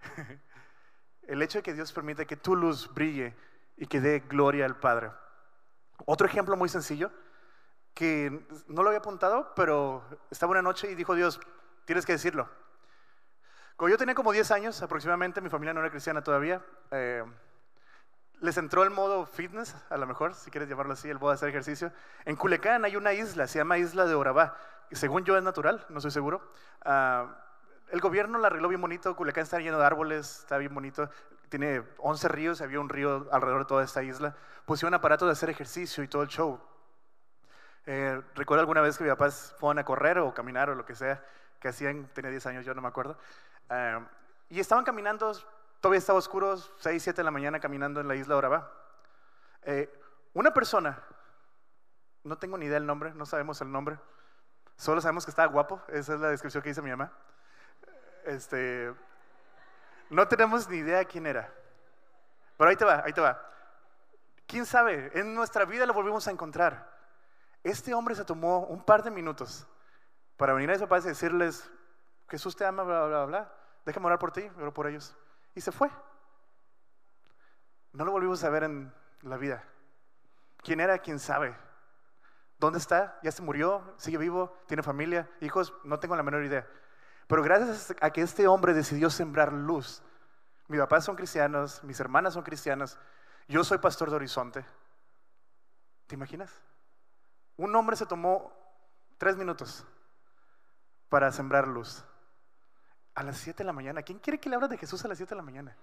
El 1.22 1.42
hecho 1.42 1.58
de 1.58 1.64
que 1.64 1.74
Dios 1.74 1.92
permite 1.92 2.24
que 2.24 2.36
tu 2.36 2.54
luz 2.54 2.88
brille 2.94 3.34
y 3.76 3.88
que 3.88 4.00
dé 4.00 4.20
gloria 4.20 4.64
al 4.64 4.78
Padre. 4.78 5.10
Otro 6.04 6.28
ejemplo 6.28 6.56
muy 6.56 6.68
sencillo 6.68 7.10
que 7.94 8.46
no 8.68 8.84
lo 8.84 8.90
había 8.90 9.00
apuntado, 9.00 9.54
pero 9.56 10.04
estaba 10.30 10.52
una 10.52 10.62
noche 10.62 10.88
y 10.88 10.94
dijo 10.94 11.16
Dios, 11.16 11.40
tienes 11.84 12.06
que 12.06 12.12
decirlo. 12.12 12.48
Cuando 13.76 13.92
yo 13.92 13.98
tenía 13.98 14.14
como 14.14 14.30
10 14.30 14.52
años 14.52 14.82
aproximadamente, 14.82 15.40
mi 15.40 15.50
familia 15.50 15.74
no 15.74 15.80
era 15.80 15.90
cristiana 15.90 16.22
todavía, 16.22 16.64
eh, 16.92 17.24
les 18.40 18.56
entró 18.58 18.82
el 18.82 18.90
modo 18.90 19.26
fitness, 19.26 19.74
a 19.88 19.96
lo 19.96 20.06
mejor, 20.06 20.34
si 20.34 20.50
quieres 20.50 20.68
llamarlo 20.68 20.92
así, 20.92 21.08
el 21.08 21.18
modo 21.18 21.30
de 21.30 21.34
hacer 21.34 21.48
ejercicio. 21.48 21.92
En 22.24 22.36
Culecán 22.36 22.84
hay 22.84 22.96
una 22.96 23.12
isla, 23.12 23.46
se 23.46 23.58
llama 23.58 23.78
Isla 23.78 24.06
de 24.06 24.14
Orabá, 24.14 24.56
según 24.92 25.24
yo 25.24 25.36
es 25.36 25.42
natural, 25.42 25.84
no 25.88 25.98
estoy 25.98 26.10
seguro. 26.10 26.42
Ah, 26.84 27.36
el 27.90 28.00
gobierno 28.00 28.38
la 28.38 28.48
arregló 28.48 28.68
bien 28.68 28.80
bonito, 28.80 29.16
Culecán 29.16 29.44
está 29.44 29.58
lleno 29.58 29.78
de 29.78 29.86
árboles, 29.86 30.40
está 30.40 30.58
bien 30.58 30.74
bonito, 30.74 31.08
tiene 31.48 31.82
11 31.98 32.28
ríos, 32.28 32.60
había 32.60 32.80
un 32.80 32.88
río 32.88 33.28
alrededor 33.32 33.60
de 33.60 33.68
toda 33.68 33.84
esta 33.84 34.02
isla. 34.02 34.36
Pusieron 34.64 34.94
aparato 34.94 35.26
de 35.26 35.32
hacer 35.32 35.48
ejercicio 35.48 36.02
y 36.02 36.08
todo 36.08 36.22
el 36.22 36.28
show. 36.28 36.60
Eh, 37.86 38.20
recuerdo 38.34 38.60
alguna 38.60 38.80
vez 38.80 38.98
que 38.98 39.04
mis 39.04 39.12
papás 39.12 39.54
fueron 39.58 39.78
a 39.78 39.84
correr 39.84 40.18
o 40.18 40.34
caminar 40.34 40.70
o 40.70 40.74
lo 40.74 40.84
que 40.84 40.96
sea, 40.96 41.24
que 41.60 41.68
hacían, 41.68 42.08
tenía 42.12 42.30
10 42.32 42.46
años, 42.46 42.64
yo 42.64 42.74
no 42.74 42.82
me 42.82 42.88
acuerdo. 42.88 43.16
Eh, 43.70 44.00
y 44.50 44.60
estaban 44.60 44.84
caminando, 44.84 45.32
todavía 45.86 45.98
estaba 46.00 46.18
oscuro, 46.18 46.56
6, 46.56 47.00
7 47.00 47.16
de 47.16 47.22
la 47.22 47.30
mañana 47.30 47.60
caminando 47.60 48.00
en 48.00 48.08
la 48.08 48.16
isla 48.16 48.34
Oraba. 48.34 48.72
Eh, 49.62 49.88
una 50.34 50.52
persona, 50.52 51.00
no 52.24 52.36
tengo 52.38 52.58
ni 52.58 52.66
idea 52.66 52.74
del 52.74 52.86
nombre, 52.86 53.14
no 53.14 53.24
sabemos 53.24 53.60
el 53.60 53.70
nombre, 53.70 53.96
solo 54.74 55.00
sabemos 55.00 55.24
que 55.24 55.30
estaba 55.30 55.46
guapo, 55.46 55.80
esa 55.86 56.14
es 56.14 56.20
la 56.20 56.30
descripción 56.30 56.64
que 56.64 56.70
hizo 56.70 56.82
mi 56.82 56.90
mamá. 56.90 57.12
Este, 58.24 58.92
no 60.10 60.26
tenemos 60.26 60.68
ni 60.68 60.78
idea 60.78 61.04
quién 61.04 61.24
era. 61.24 61.54
Pero 62.56 62.68
ahí 62.68 62.74
te 62.74 62.84
va, 62.84 63.04
ahí 63.04 63.12
te 63.12 63.20
va. 63.20 63.40
¿Quién 64.48 64.66
sabe? 64.66 65.12
En 65.14 65.36
nuestra 65.36 65.66
vida 65.66 65.86
lo 65.86 65.94
volvimos 65.94 66.26
a 66.26 66.32
encontrar. 66.32 66.98
Este 67.62 67.94
hombre 67.94 68.16
se 68.16 68.24
tomó 68.24 68.66
un 68.66 68.82
par 68.82 69.04
de 69.04 69.12
minutos 69.12 69.68
para 70.36 70.52
venir 70.52 70.68
a 70.70 70.72
esos 70.72 70.88
papás 70.88 71.04
y 71.04 71.10
decirles, 71.10 71.70
Jesús 72.28 72.56
te 72.56 72.64
ama, 72.64 72.82
bla, 72.82 73.06
bla, 73.06 73.24
bla, 73.24 73.52
déjame 73.84 74.06
orar 74.06 74.18
por 74.18 74.32
ti, 74.32 74.50
oro 74.58 74.74
por 74.74 74.88
ellos. 74.88 75.16
Y 75.56 75.60
se 75.62 75.72
fue. 75.72 75.90
No 77.92 78.04
lo 78.04 78.12
volvimos 78.12 78.44
a 78.44 78.50
ver 78.50 78.62
en 78.62 78.92
la 79.22 79.38
vida. 79.38 79.64
¿Quién 80.58 80.80
era? 80.80 80.98
¿Quién 80.98 81.18
sabe? 81.18 81.56
¿Dónde 82.58 82.78
está? 82.78 83.18
¿Ya 83.22 83.32
se 83.32 83.42
murió? 83.42 83.94
¿Sigue 83.96 84.18
vivo? 84.18 84.54
¿Tiene 84.66 84.82
familia? 84.82 85.28
¿Hijos? 85.40 85.72
No 85.82 85.98
tengo 85.98 86.14
la 86.14 86.22
menor 86.22 86.44
idea. 86.44 86.68
Pero 87.26 87.42
gracias 87.42 87.94
a 88.00 88.10
que 88.10 88.20
este 88.20 88.46
hombre 88.46 88.74
decidió 88.74 89.08
sembrar 89.08 89.52
luz, 89.52 90.02
mis 90.68 90.78
papás 90.78 91.04
son 91.04 91.16
cristianos, 91.16 91.82
mis 91.82 91.98
hermanas 92.00 92.34
son 92.34 92.44
cristianas, 92.44 92.98
yo 93.48 93.64
soy 93.64 93.78
pastor 93.78 94.10
de 94.10 94.16
Horizonte. 94.16 94.64
¿Te 96.06 96.14
imaginas? 96.14 96.52
Un 97.56 97.74
hombre 97.74 97.96
se 97.96 98.06
tomó 98.06 98.52
tres 99.18 99.36
minutos 99.36 99.86
para 101.08 101.32
sembrar 101.32 101.66
luz. 101.66 102.04
A 103.16 103.24
las 103.24 103.38
siete 103.38 103.58
de 103.58 103.64
la 103.64 103.72
mañana. 103.72 104.02
¿Quién 104.02 104.20
quiere 104.20 104.38
que 104.38 104.48
le 104.48 104.54
hable 104.54 104.68
de 104.68 104.78
Jesús 104.78 105.04
a 105.04 105.08
las 105.08 105.16
siete 105.18 105.30
de 105.30 105.36
la 105.36 105.42
mañana? 105.42 105.76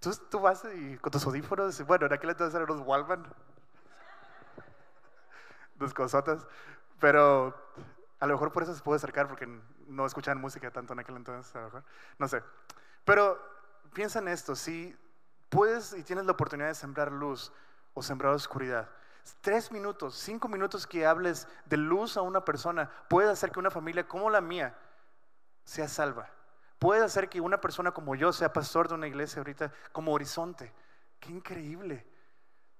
Tú, 0.00 0.12
tú 0.30 0.40
vas 0.40 0.64
y 0.74 0.98
con 0.98 1.10
tus 1.10 1.24
audífonos, 1.24 1.80
bueno, 1.86 2.06
en 2.06 2.12
aquel 2.12 2.30
entonces 2.30 2.54
eran 2.54 2.68
los 2.68 2.86
Walman, 2.86 3.26
dos 5.74 5.94
cosotas, 5.94 6.46
pero 7.00 7.56
a 8.20 8.26
lo 8.26 8.34
mejor 8.34 8.52
por 8.52 8.62
eso 8.62 8.74
se 8.74 8.82
puede 8.82 8.96
acercar, 8.96 9.26
porque 9.26 9.48
no 9.86 10.06
escuchan 10.06 10.40
música 10.40 10.70
tanto 10.70 10.92
en 10.92 11.00
aquel 11.00 11.16
entonces, 11.16 11.54
a 11.56 11.60
lo 11.60 11.64
mejor, 11.64 11.84
no 12.18 12.28
sé. 12.28 12.42
Pero 13.04 13.40
piensa 13.92 14.18
en 14.18 14.28
esto, 14.28 14.54
si 14.54 14.96
puedes 15.48 15.94
y 15.94 16.04
tienes 16.04 16.26
la 16.26 16.32
oportunidad 16.32 16.68
de 16.68 16.74
sembrar 16.74 17.10
luz 17.10 17.52
o 17.94 18.02
sembrar 18.02 18.34
oscuridad, 18.34 18.88
Tres 19.40 19.70
minutos, 19.70 20.14
cinco 20.14 20.48
minutos 20.48 20.86
que 20.86 21.06
hables 21.06 21.46
de 21.66 21.76
luz 21.76 22.16
a 22.16 22.22
una 22.22 22.44
persona 22.44 22.90
puede 23.08 23.30
hacer 23.30 23.50
que 23.50 23.58
una 23.58 23.70
familia 23.70 24.08
como 24.08 24.30
la 24.30 24.40
mía 24.40 24.76
sea 25.68 25.86
salva. 25.86 26.30
Puede 26.78 27.04
hacer 27.04 27.28
que 27.28 27.42
una 27.42 27.60
persona 27.60 27.90
como 27.92 28.14
yo 28.14 28.32
sea 28.32 28.50
pastor 28.50 28.88
de 28.88 28.94
una 28.94 29.06
iglesia 29.06 29.40
ahorita 29.40 29.70
como 29.92 30.14
horizonte. 30.14 30.72
Qué 31.20 31.30
increíble. 31.30 32.06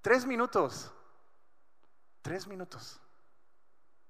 Tres 0.01 0.25
minutos. 0.25 0.91
Tres 2.23 2.47
minutos. 2.47 2.99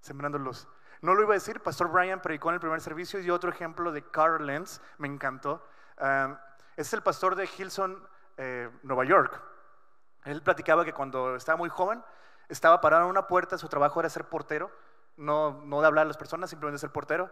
Sembrando 0.01 0.39
luz. 0.39 0.69
No 1.01 1.15
lo 1.15 1.23
iba 1.23 1.33
a 1.33 1.35
decir, 1.35 1.61
Pastor 1.61 1.89
Brian 1.89 2.23
predicó 2.23 2.51
en 2.51 2.55
el 2.55 2.61
primer 2.61 2.81
servicio 2.81 3.19
y 3.19 3.31
otro 3.31 3.51
ejemplo 3.51 3.91
de 3.91 4.09
Carl 4.09 4.47
Lenz, 4.47 4.81
me 4.99 5.09
encantó. 5.09 5.67
es 6.77 6.93
el 6.93 7.03
pastor 7.03 7.35
de 7.35 7.49
Hilson, 7.59 8.07
eh, 8.37 8.71
Nueva 8.85 9.05
York. 9.05 9.43
Él 10.25 10.41
platicaba 10.41 10.85
que 10.85 10.93
cuando 10.93 11.35
estaba 11.35 11.57
muy 11.57 11.69
joven, 11.69 12.03
estaba 12.49 12.81
parado 12.81 13.05
en 13.05 13.11
una 13.11 13.27
puerta, 13.27 13.59
su 13.59 13.69
trabajo 13.69 13.99
era 13.99 14.09
ser 14.09 14.25
portero, 14.29 14.71
no, 15.17 15.63
no 15.65 15.81
de 15.81 15.87
hablar 15.89 16.05
a 16.05 16.09
las 16.09 16.17
personas, 16.17 16.51
simplemente 16.51 16.79
ser 16.79 16.91
portero. 16.91 17.29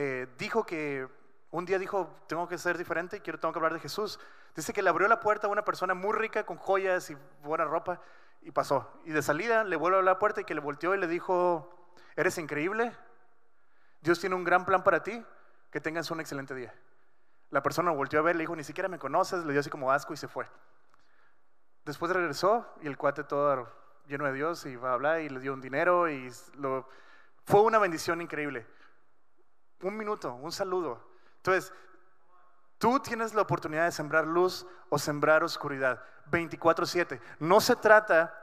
Eh, 0.00 0.28
dijo 0.38 0.64
que 0.64 1.08
un 1.50 1.64
día 1.64 1.76
dijo, 1.76 2.08
tengo 2.28 2.46
que 2.46 2.56
ser 2.56 2.78
diferente, 2.78 3.20
quiero, 3.20 3.40
tengo 3.40 3.52
que 3.52 3.58
hablar 3.58 3.72
de 3.72 3.80
Jesús. 3.80 4.20
Dice 4.54 4.72
que 4.72 4.80
le 4.80 4.90
abrió 4.90 5.08
la 5.08 5.18
puerta 5.18 5.48
a 5.48 5.50
una 5.50 5.64
persona 5.64 5.92
muy 5.92 6.12
rica 6.12 6.46
con 6.46 6.56
joyas 6.56 7.10
y 7.10 7.16
buena 7.42 7.64
ropa 7.64 8.00
y 8.42 8.52
pasó. 8.52 8.88
Y 9.06 9.10
de 9.10 9.22
salida 9.22 9.64
le 9.64 9.74
vuelve 9.74 9.98
a 9.98 10.02
la 10.02 10.20
puerta 10.20 10.40
y 10.40 10.44
que 10.44 10.54
le 10.54 10.60
volteó 10.60 10.94
y 10.94 10.98
le 10.98 11.08
dijo, 11.08 11.92
eres 12.14 12.38
increíble, 12.38 12.94
Dios 14.00 14.20
tiene 14.20 14.36
un 14.36 14.44
gran 14.44 14.64
plan 14.64 14.84
para 14.84 15.02
ti, 15.02 15.20
que 15.72 15.80
tengas 15.80 16.08
un 16.12 16.20
excelente 16.20 16.54
día. 16.54 16.72
La 17.50 17.60
persona 17.64 17.90
volteó 17.90 18.20
a 18.20 18.22
ver, 18.22 18.36
le 18.36 18.42
dijo, 18.42 18.54
ni 18.54 18.62
siquiera 18.62 18.88
me 18.88 19.00
conoces, 19.00 19.44
le 19.44 19.50
dio 19.50 19.58
así 19.58 19.68
como 19.68 19.90
asco 19.90 20.14
y 20.14 20.16
se 20.16 20.28
fue. 20.28 20.46
Después 21.84 22.12
regresó 22.12 22.72
y 22.82 22.86
el 22.86 22.96
cuate 22.96 23.24
todo 23.24 23.68
lleno 24.06 24.26
de 24.26 24.32
Dios 24.32 24.64
y 24.64 24.76
va 24.76 24.90
a 24.90 24.94
hablar 24.94 25.22
y 25.22 25.28
le 25.28 25.40
dio 25.40 25.52
un 25.52 25.60
dinero 25.60 26.08
y 26.08 26.30
lo, 26.54 26.88
fue 27.44 27.62
una 27.62 27.80
bendición 27.80 28.22
increíble. 28.22 28.64
Un 29.82 29.96
minuto, 29.96 30.34
un 30.34 30.52
saludo. 30.52 31.00
Entonces, 31.36 31.72
tú 32.78 33.00
tienes 33.00 33.34
la 33.34 33.42
oportunidad 33.42 33.84
de 33.84 33.92
sembrar 33.92 34.26
luz 34.26 34.66
o 34.88 34.98
sembrar 34.98 35.44
oscuridad. 35.44 36.02
24/7. 36.30 37.20
No 37.38 37.60
se 37.60 37.76
trata 37.76 38.34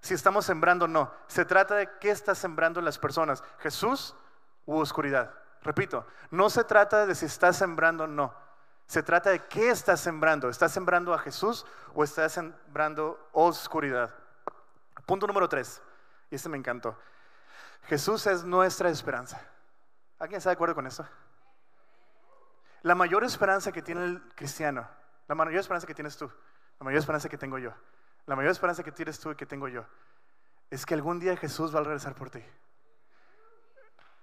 si 0.00 0.14
estamos 0.14 0.44
sembrando 0.44 0.84
o 0.84 0.88
no. 0.88 1.12
Se 1.26 1.44
trata 1.44 1.74
de 1.76 1.90
qué 1.98 2.10
está 2.10 2.34
sembrando 2.34 2.80
las 2.80 2.98
personas. 2.98 3.42
Jesús 3.58 4.14
u 4.66 4.76
oscuridad. 4.76 5.34
Repito, 5.62 6.06
no 6.30 6.50
se 6.50 6.64
trata 6.64 7.06
de 7.06 7.14
si 7.14 7.26
estás 7.26 7.56
sembrando 7.56 8.04
o 8.04 8.06
no. 8.06 8.34
Se 8.86 9.02
trata 9.02 9.30
de 9.30 9.40
qué 9.46 9.70
estás 9.70 10.00
sembrando. 10.00 10.50
¿Estás 10.50 10.72
sembrando 10.72 11.14
a 11.14 11.18
Jesús 11.18 11.64
o 11.94 12.04
estás 12.04 12.32
sembrando 12.32 13.28
oscuridad? 13.32 14.14
Punto 15.06 15.26
número 15.26 15.48
tres. 15.48 15.80
Y 16.30 16.34
este 16.34 16.50
me 16.50 16.58
encantó. 16.58 16.98
Jesús 17.84 18.26
es 18.26 18.44
nuestra 18.44 18.90
esperanza. 18.90 19.40
¿Alguien 20.24 20.38
está 20.38 20.48
de 20.48 20.54
acuerdo 20.54 20.74
con 20.74 20.86
eso? 20.86 21.06
La 22.80 22.94
mayor 22.94 23.24
esperanza 23.24 23.70
que 23.72 23.82
tiene 23.82 24.04
el 24.04 24.22
cristiano, 24.34 24.88
la 25.28 25.34
mayor 25.34 25.60
esperanza 25.60 25.86
que 25.86 25.92
tienes 25.92 26.16
tú, 26.16 26.32
la 26.80 26.84
mayor 26.84 26.98
esperanza 26.98 27.28
que 27.28 27.36
tengo 27.36 27.58
yo, 27.58 27.74
la 28.24 28.34
mayor 28.34 28.50
esperanza 28.50 28.82
que 28.82 28.90
tienes 28.90 29.20
tú 29.20 29.32
y 29.32 29.34
que 29.34 29.44
tengo 29.44 29.68
yo, 29.68 29.84
es 30.70 30.86
que 30.86 30.94
algún 30.94 31.20
día 31.20 31.36
Jesús 31.36 31.74
va 31.74 31.80
a 31.80 31.82
regresar 31.82 32.14
por 32.14 32.30
ti. 32.30 32.42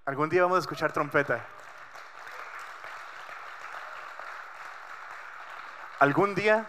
Algún 0.05 0.27
día 0.27 0.41
vamos 0.41 0.55
a 0.55 0.61
escuchar 0.61 0.91
trompeta. 0.91 1.45
Algún 5.99 6.33
día 6.33 6.67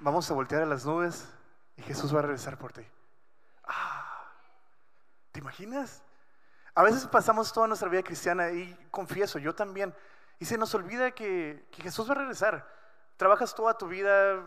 vamos 0.00 0.28
a 0.32 0.34
voltear 0.34 0.62
a 0.62 0.66
las 0.66 0.84
nubes 0.84 1.32
y 1.76 1.82
Jesús 1.82 2.12
va 2.12 2.18
a 2.18 2.22
regresar 2.22 2.58
por 2.58 2.72
ti. 2.72 2.84
Ah, 3.62 4.32
¿Te 5.30 5.38
imaginas? 5.38 6.02
A 6.78 6.84
veces 6.84 7.08
pasamos 7.08 7.52
toda 7.52 7.66
nuestra 7.66 7.88
vida 7.88 8.04
cristiana 8.04 8.52
y 8.52 8.72
confieso, 8.92 9.40
yo 9.40 9.52
también, 9.52 9.92
y 10.38 10.44
se 10.44 10.56
nos 10.56 10.72
olvida 10.76 11.10
que, 11.10 11.66
Jesús 11.72 12.08
va 12.08 12.12
a 12.12 12.18
regresar. 12.18 12.64
Trabajas 13.16 13.52
toda 13.52 13.76
tu 13.76 13.88
vida, 13.88 14.44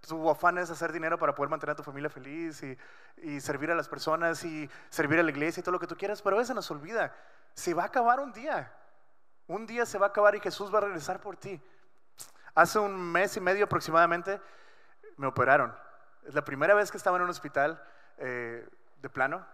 tu 0.00 0.30
afán 0.30 0.56
es 0.56 0.70
hacer 0.70 0.92
dinero 0.92 1.18
para 1.18 1.34
poder 1.34 1.50
mantener 1.50 1.74
a 1.74 1.76
tu 1.76 1.82
familia 1.82 2.08
feliz 2.08 2.62
y, 2.62 3.38
servir 3.38 3.70
a 3.70 3.74
las 3.74 3.86
personas 3.86 4.42
y 4.44 4.66
servir 4.88 5.20
a 5.20 5.22
la 5.22 5.30
iglesia 5.30 5.60
y 5.60 5.62
todo 5.62 5.72
lo 5.72 5.78
que 5.78 5.86
tú 5.86 5.94
quieras, 5.94 6.22
pero 6.22 6.36
a 6.36 6.38
veces 6.38 6.56
nos 6.56 6.70
olvida 6.70 7.14
se 7.52 7.74
va 7.74 7.82
a 7.82 7.86
acabar 7.88 8.18
un 8.18 8.32
día. 8.32 8.72
Un 9.46 9.66
día 9.66 9.84
se 9.84 9.98
va 9.98 10.06
a 10.06 10.08
acabar 10.08 10.34
y 10.34 10.40
Jesús 10.40 10.72
va 10.72 10.78
a 10.78 10.84
regresar 10.86 11.20
por 11.20 11.36
ti. 11.36 11.60
Hace 12.54 12.78
un 12.78 12.96
mes 13.12 13.36
y 13.36 13.42
medio 13.42 13.66
aproximadamente 13.66 14.40
me 15.18 15.26
operaron. 15.26 15.76
Es 16.24 16.32
la 16.32 16.46
primera 16.46 16.72
vez 16.72 16.90
que 16.90 16.96
estaba 16.96 17.18
en 17.18 17.24
un 17.24 17.28
hospital 17.28 17.78
eh, 18.16 18.66
de 19.02 19.10
plano. 19.10 19.46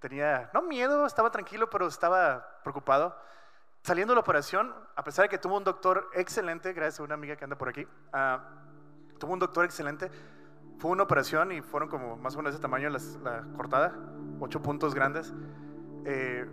Tenía, 0.00 0.50
no 0.54 0.62
miedo, 0.62 1.04
estaba 1.06 1.30
tranquilo, 1.30 1.68
pero 1.68 1.86
estaba 1.86 2.60
preocupado. 2.62 3.14
Saliendo 3.82 4.12
de 4.12 4.16
la 4.16 4.20
operación, 4.20 4.74
a 4.96 5.04
pesar 5.04 5.24
de 5.24 5.28
que 5.28 5.38
tuvo 5.38 5.56
un 5.56 5.64
doctor 5.64 6.10
excelente, 6.14 6.72
gracias 6.72 7.00
a 7.00 7.02
una 7.02 7.14
amiga 7.14 7.36
que 7.36 7.44
anda 7.44 7.56
por 7.56 7.68
aquí, 7.68 7.82
uh, 7.82 9.18
tuvo 9.18 9.34
un 9.34 9.38
doctor 9.38 9.64
excelente, 9.64 10.10
fue 10.78 10.90
una 10.90 11.02
operación 11.02 11.52
y 11.52 11.60
fueron 11.60 11.90
como 11.90 12.16
más 12.16 12.34
o 12.34 12.38
menos 12.38 12.52
de 12.52 12.56
ese 12.56 12.62
tamaño 12.62 12.88
la 12.88 13.44
cortada, 13.54 13.94
ocho 14.40 14.62
puntos 14.62 14.94
grandes. 14.94 15.34
Eh, 16.06 16.46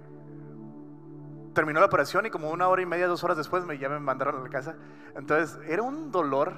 terminó 1.53 1.79
la 1.79 1.85
operación 1.85 2.25
y 2.25 2.29
como 2.29 2.51
una 2.51 2.67
hora 2.67 2.81
y 2.81 2.85
media, 2.85 3.07
dos 3.07 3.23
horas 3.23 3.37
después 3.37 3.65
me, 3.65 3.77
ya 3.77 3.87
me 3.87 3.99
mandaron 3.99 4.35
a 4.35 4.43
la 4.43 4.49
casa. 4.49 4.75
Entonces 5.15 5.57
era 5.67 5.81
un 5.83 6.11
dolor 6.11 6.53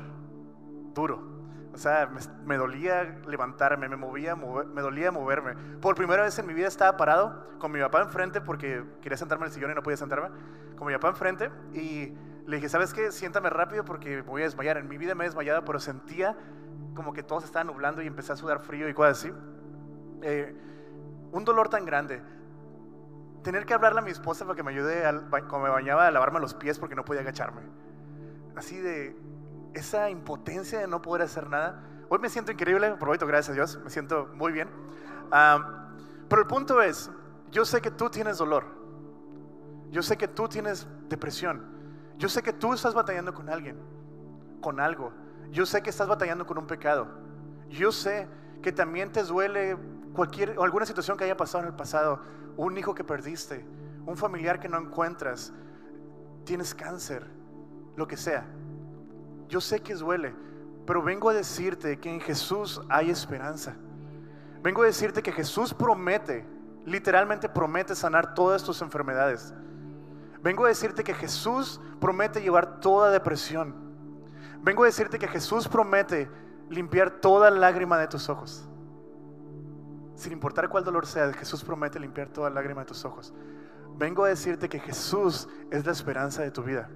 duro. 0.95 1.38
O 1.73 1.77
sea, 1.77 2.10
me, 2.45 2.58
dolía 2.58 3.19
levantarme, 3.27 3.88
me 3.88 3.95
movía, 3.95 4.36
me 4.36 4.82
dolía 4.82 5.12
moverme. 5.12 5.53
Por 5.79 5.95
primera 5.95 6.23
vez 6.23 6.38
en 6.39 6.47
mi 6.47 6.53
vida 6.53 6.67
estaba 6.67 6.97
parado 6.97 7.47
con 7.60 7.71
mi 7.71 7.79
papá 7.79 8.01
enfrente 8.01 8.41
porque 8.41 8.84
quería 9.01 9.17
sentarme 9.17 9.45
en 9.45 9.49
el 9.49 9.53
sillón 9.53 9.71
y 9.71 9.75
no 9.75 9.84
podía 9.84 9.97
sentarme. 9.97 10.29
Con 10.77 10.88
mi 10.88 10.93
papá 10.93 11.10
enfrente 11.10 11.51
y 11.73 12.13
le 12.45 12.55
dije, 12.55 12.69
¿sabes 12.69 12.93
qué? 12.93 13.12
Siéntame 13.12 13.49
rápido 13.49 13.86
porque 13.86 14.17
me 14.17 14.21
voy 14.23 14.41
a 14.41 14.45
desmayar. 14.45 14.77
En 14.77 14.88
mi 14.88 14.97
vida 14.97 15.13
me 15.13 15.25
he 15.25 15.27
desmayado, 15.27 15.63
pero 15.63 15.79
sentía 15.79 16.36
como 16.95 17.13
que 17.13 17.23
todo 17.23 17.39
se 17.39 17.45
estaba 17.45 17.63
nublando 17.63 18.01
y 18.01 18.08
empecé 18.08 18.34
a 18.34 18.36
sudar 18.36 18.60
frío 18.60 18.89
y 18.89 18.93
cosas 18.93 19.19
así. 19.19 19.34
Eh, 20.23 20.55
un 21.32 21.45
dolor 21.45 21.69
tan 21.69 21.86
grande 21.86 22.21
tener 23.43 23.65
que 23.65 23.73
hablarle 23.73 23.99
a 23.99 24.03
mi 24.03 24.12
esposa 24.12 24.45
para 24.45 24.55
que 24.55 24.63
me 24.63 24.71
ayude, 24.71 25.03
como 25.47 25.63
me 25.63 25.69
bañaba, 25.69 26.08
a 26.08 26.12
lavarme 26.12 26.39
los 26.39 26.53
pies 26.53 26.79
porque 26.79 26.95
no 26.95 27.05
podía 27.05 27.21
agacharme. 27.21 27.62
Así 28.55 28.77
de 28.77 29.15
esa 29.73 30.10
impotencia 30.10 30.79
de 30.79 30.88
no 30.88 31.01
poder 31.01 31.23
hacer 31.23 31.49
nada. 31.49 31.84
Hoy 32.10 32.19
me 32.19 32.29
siento 32.29 32.51
increíble, 32.51 32.88
aprovecho, 32.88 33.27
gracias 33.27 33.49
a 33.49 33.53
Dios, 33.53 33.79
me 33.84 33.89
siento 33.89 34.29
muy 34.34 34.51
bien. 34.51 34.69
pero 35.29 36.41
el 36.41 36.47
punto 36.47 36.82
es, 36.82 37.12
yo 37.51 37.65
sé 37.65 37.82
que 37.82 37.91
tú 37.91 38.10
tienes 38.10 38.38
dolor. 38.38 38.65
Yo 39.91 40.03
sé 40.03 40.17
que 40.17 40.27
tú 40.27 40.47
tienes 40.47 40.88
depresión. 41.08 41.65
Yo 42.17 42.29
sé 42.29 42.43
que 42.43 42.53
tú 42.53 42.73
estás 42.73 42.93
batallando 42.93 43.34
con 43.34 43.49
alguien, 43.49 43.77
con 44.62 44.79
algo. 44.79 45.12
Yo 45.51 45.65
sé 45.65 45.82
que 45.82 45.89
estás 45.89 46.08
batallando 46.08 46.45
con 46.45 46.58
un 46.58 46.67
pecado. 46.67 47.08
Yo 47.69 47.91
sé 47.91 48.27
que 48.62 48.71
también 48.71 49.12
te 49.12 49.23
duele 49.23 49.77
cualquier 50.13 50.55
alguna 50.60 50.86
situación 50.86 51.17
que 51.17 51.23
haya 51.23 51.38
pasado 51.38 51.63
en 51.63 51.69
el 51.69 51.75
pasado 51.75 52.19
un 52.58 52.77
hijo 52.77 52.93
que 52.93 53.03
perdiste, 53.03 53.65
un 54.05 54.17
familiar 54.17 54.60
que 54.60 54.67
no 54.67 54.77
encuentras, 54.77 55.53
tienes 56.43 56.75
cáncer, 56.75 57.25
lo 57.95 58.05
que 58.05 58.17
sea. 58.17 58.45
Yo 59.49 59.59
sé 59.59 59.81
que 59.81 59.93
duele, 59.95 60.33
pero 60.85 61.03
vengo 61.03 61.29
a 61.29 61.33
decirte 61.33 61.99
que 61.99 62.09
en 62.09 62.21
Jesús 62.21 62.81
hay 62.88 63.09
esperanza. 63.09 63.75
Vengo 64.63 64.83
a 64.83 64.85
decirte 64.85 65.21
que 65.21 65.33
Jesús 65.33 65.73
promete, 65.73 66.45
literalmente 66.85 67.49
promete 67.49 67.93
sanar 67.95 68.33
todas 68.33 68.63
tus 68.63 68.81
enfermedades. 68.81 69.53
Vengo 70.41 70.63
a 70.63 70.69
decirte 70.69 71.03
que 71.03 71.13
Jesús 71.13 71.81
promete 71.99 72.41
llevar 72.41 72.79
toda 72.79 73.12
depresión. 73.12 73.75
Vengo 74.62 74.83
a 74.83 74.85
decirte 74.85 75.19
que 75.19 75.27
Jesús 75.27 75.67
promete 75.67 76.29
limpiar 76.69 77.19
toda 77.19 77.49
lágrima 77.49 77.97
de 77.97 78.07
tus 78.07 78.29
ojos 78.29 78.69
sin 80.19 80.33
importar 80.33 80.67
cuál 80.67 80.83
dolor 80.83 81.07
sea, 81.07 81.31
Jesús 81.31 81.63
promete 81.63 81.97
limpiar 81.97 82.27
toda 82.27 82.49
lágrima 82.49 82.81
de 82.81 82.88
tus 82.88 83.05
ojos. 83.05 83.33
Vengo 83.97 84.25
a 84.25 84.27
decirte 84.27 84.67
que 84.67 84.79
Jesús 84.79 85.47
es 85.71 85.85
la 85.85 85.93
esperanza 85.93 86.41
de 86.41 86.51
tu 86.51 86.62
vida. 86.62 86.89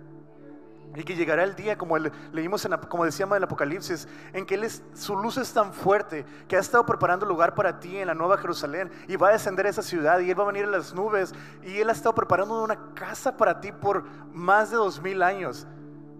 Y 0.96 1.04
que 1.04 1.16
llegará 1.16 1.44
el 1.44 1.56
día, 1.56 1.78
como 1.78 1.98
leímos, 1.98 2.64
en, 2.66 2.72
como 2.88 3.04
decíamos 3.04 3.36
en 3.36 3.38
el 3.38 3.44
Apocalipsis, 3.46 4.08
en 4.32 4.46
que 4.46 4.56
él 4.56 4.64
es, 4.64 4.84
su 4.94 5.16
luz 5.16 5.38
es 5.38 5.52
tan 5.52 5.74
fuerte 5.74 6.24
que 6.48 6.56
ha 6.56 6.60
estado 6.60 6.86
preparando 6.86 7.26
lugar 7.26 7.56
para 7.56 7.80
ti 7.80 7.98
en 7.98 8.08
la 8.08 8.14
Nueva 8.14 8.38
Jerusalén 8.38 8.92
y 9.08 9.16
va 9.16 9.30
a 9.30 9.32
descender 9.32 9.66
a 9.66 9.70
esa 9.70 9.82
ciudad 9.82 10.20
y 10.20 10.30
Él 10.30 10.40
va 10.40 10.44
a 10.44 10.48
venir 10.48 10.66
en 10.66 10.72
las 10.72 10.94
nubes 10.94 11.34
y 11.64 11.80
Él 11.80 11.90
ha 11.90 11.94
estado 11.94 12.14
preparando 12.14 12.64
una 12.64 12.94
casa 12.94 13.36
para 13.36 13.60
ti 13.60 13.72
por 13.72 14.04
más 14.32 14.70
de 14.70 14.78
dos 14.78 15.02
mil 15.02 15.24
años. 15.24 15.66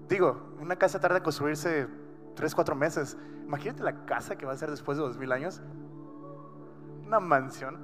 Digo, 0.10 0.56
una 0.60 0.76
casa 0.76 1.00
tarda 1.00 1.18
en 1.18 1.24
construirse 1.24 1.88
tres, 2.36 2.56
cuatro 2.56 2.76
meses. 2.76 3.16
Imagínate 3.46 3.84
la 3.84 4.06
casa 4.06 4.36
que 4.36 4.46
va 4.46 4.54
a 4.54 4.58
ser 4.58 4.72
después 4.72 4.98
de 4.98 5.04
dos 5.04 5.18
mil 5.18 5.32
años 5.32 5.62
una 7.06 7.20
mansión. 7.20 7.78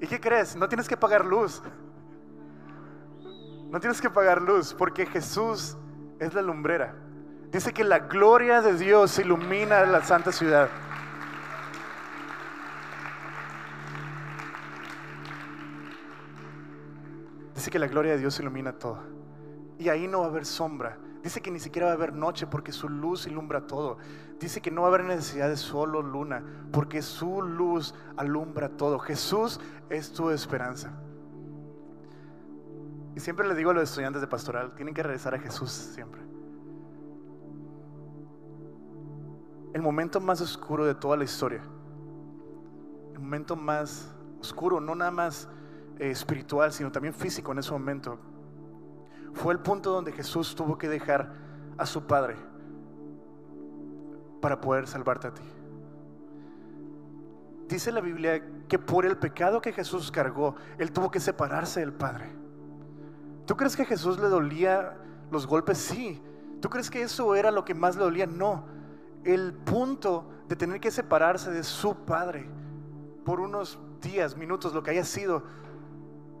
¿Y 0.00 0.06
qué 0.06 0.20
crees? 0.20 0.54
No 0.56 0.68
tienes 0.68 0.86
que 0.86 0.96
pagar 0.96 1.24
luz. 1.24 1.62
No 3.70 3.80
tienes 3.80 4.00
que 4.00 4.10
pagar 4.10 4.40
luz 4.40 4.74
porque 4.74 5.06
Jesús 5.06 5.76
es 6.18 6.34
la 6.34 6.42
lumbrera. 6.42 6.94
Dice 7.50 7.72
que 7.72 7.84
la 7.84 8.00
gloria 8.00 8.60
de 8.60 8.76
Dios 8.76 9.18
ilumina 9.18 9.84
la 9.86 10.02
santa 10.02 10.32
ciudad. 10.32 10.68
Dice 17.54 17.70
que 17.70 17.78
la 17.78 17.86
gloria 17.86 18.12
de 18.12 18.18
Dios 18.18 18.38
ilumina 18.38 18.72
todo. 18.72 19.02
Y 19.78 19.88
ahí 19.88 20.06
no 20.06 20.20
va 20.20 20.26
a 20.26 20.28
haber 20.28 20.44
sombra. 20.44 20.98
Dice 21.22 21.40
que 21.40 21.50
ni 21.50 21.58
siquiera 21.58 21.86
va 21.86 21.92
a 21.92 21.96
haber 21.96 22.12
noche 22.12 22.46
porque 22.46 22.70
su 22.70 22.88
luz 22.88 23.26
ilumbra 23.26 23.66
todo. 23.66 23.98
Dice 24.38 24.60
que 24.60 24.70
no 24.70 24.82
va 24.82 24.88
a 24.88 24.90
haber 24.90 25.04
necesidad 25.04 25.48
de 25.48 25.56
solo 25.56 26.00
luna 26.02 26.42
porque 26.70 27.02
su 27.02 27.42
luz 27.42 27.94
alumbra 28.16 28.68
todo. 28.68 28.98
Jesús 28.98 29.60
es 29.90 30.12
tu 30.12 30.30
esperanza. 30.30 30.92
Y 33.14 33.20
siempre 33.20 33.46
le 33.48 33.54
digo 33.54 33.70
a 33.70 33.74
los 33.74 33.84
estudiantes 33.84 34.20
de 34.20 34.28
pastoral, 34.28 34.74
tienen 34.74 34.94
que 34.94 35.02
regresar 35.02 35.34
a 35.34 35.38
Jesús 35.38 35.70
siempre. 35.70 36.20
El 39.74 39.82
momento 39.82 40.20
más 40.20 40.40
oscuro 40.40 40.84
de 40.84 40.94
toda 40.94 41.16
la 41.16 41.24
historia. 41.24 41.62
El 43.12 43.20
momento 43.20 43.56
más 43.56 44.14
oscuro, 44.40 44.80
no 44.80 44.94
nada 44.94 45.10
más 45.10 45.48
eh, 45.98 46.10
espiritual, 46.10 46.72
sino 46.72 46.92
también 46.92 47.12
físico 47.12 47.52
en 47.52 47.58
ese 47.58 47.72
momento 47.72 48.18
fue 49.34 49.52
el 49.52 49.60
punto 49.60 49.92
donde 49.92 50.12
Jesús 50.12 50.54
tuvo 50.54 50.76
que 50.76 50.88
dejar 50.88 51.32
a 51.76 51.86
su 51.86 52.06
Padre 52.06 52.36
para 54.40 54.60
poder 54.60 54.86
salvarte 54.86 55.28
a 55.28 55.34
ti. 55.34 55.42
Dice 57.68 57.92
la 57.92 58.00
Biblia 58.00 58.42
que 58.66 58.78
por 58.78 59.04
el 59.04 59.16
pecado 59.16 59.60
que 59.60 59.72
Jesús 59.72 60.10
cargó, 60.10 60.56
Él 60.78 60.90
tuvo 60.90 61.10
que 61.10 61.20
separarse 61.20 61.80
del 61.80 61.92
Padre. 61.92 62.30
¿Tú 63.48 63.56
crees 63.56 63.74
que 63.74 63.82
a 63.82 63.86
Jesús 63.86 64.18
le 64.18 64.28
dolía 64.28 64.94
los 65.30 65.46
golpes? 65.46 65.78
Sí. 65.78 66.22
¿Tú 66.60 66.68
crees 66.68 66.90
que 66.90 67.00
eso 67.00 67.34
era 67.34 67.50
lo 67.50 67.64
que 67.64 67.72
más 67.72 67.96
le 67.96 68.02
dolía? 68.02 68.26
No. 68.26 68.66
El 69.24 69.54
punto 69.54 70.28
de 70.48 70.54
tener 70.54 70.80
que 70.80 70.90
separarse 70.90 71.50
de 71.50 71.64
su 71.64 71.94
Padre 72.04 72.46
por 73.24 73.40
unos 73.40 73.78
días, 74.02 74.36
minutos, 74.36 74.74
lo 74.74 74.82
que 74.82 74.90
haya 74.90 75.04
sido, 75.04 75.44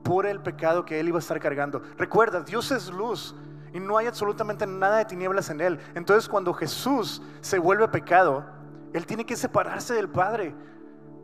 por 0.04 0.26
el 0.26 0.40
pecado 0.40 0.84
que 0.84 1.00
Él 1.00 1.08
iba 1.08 1.16
a 1.16 1.20
estar 1.20 1.40
cargando. 1.40 1.80
Recuerda, 1.96 2.42
Dios 2.42 2.70
es 2.72 2.90
luz 2.90 3.34
y 3.72 3.80
no 3.80 3.96
hay 3.96 4.06
absolutamente 4.06 4.66
nada 4.66 4.98
de 4.98 5.06
tinieblas 5.06 5.48
en 5.48 5.62
Él. 5.62 5.80
Entonces 5.94 6.28
cuando 6.28 6.52
Jesús 6.52 7.22
se 7.40 7.58
vuelve 7.58 7.88
pecado, 7.88 8.44
Él 8.92 9.06
tiene 9.06 9.24
que 9.24 9.34
separarse 9.34 9.94
del 9.94 10.10
Padre. 10.10 10.54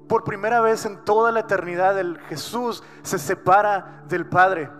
Por 0.08 0.24
primera 0.24 0.62
vez 0.62 0.86
en 0.86 1.04
toda 1.04 1.30
la 1.30 1.40
eternidad, 1.40 1.98
el 2.00 2.18
Jesús 2.20 2.82
se 3.02 3.18
separa 3.18 4.02
del 4.08 4.24
Padre. 4.24 4.70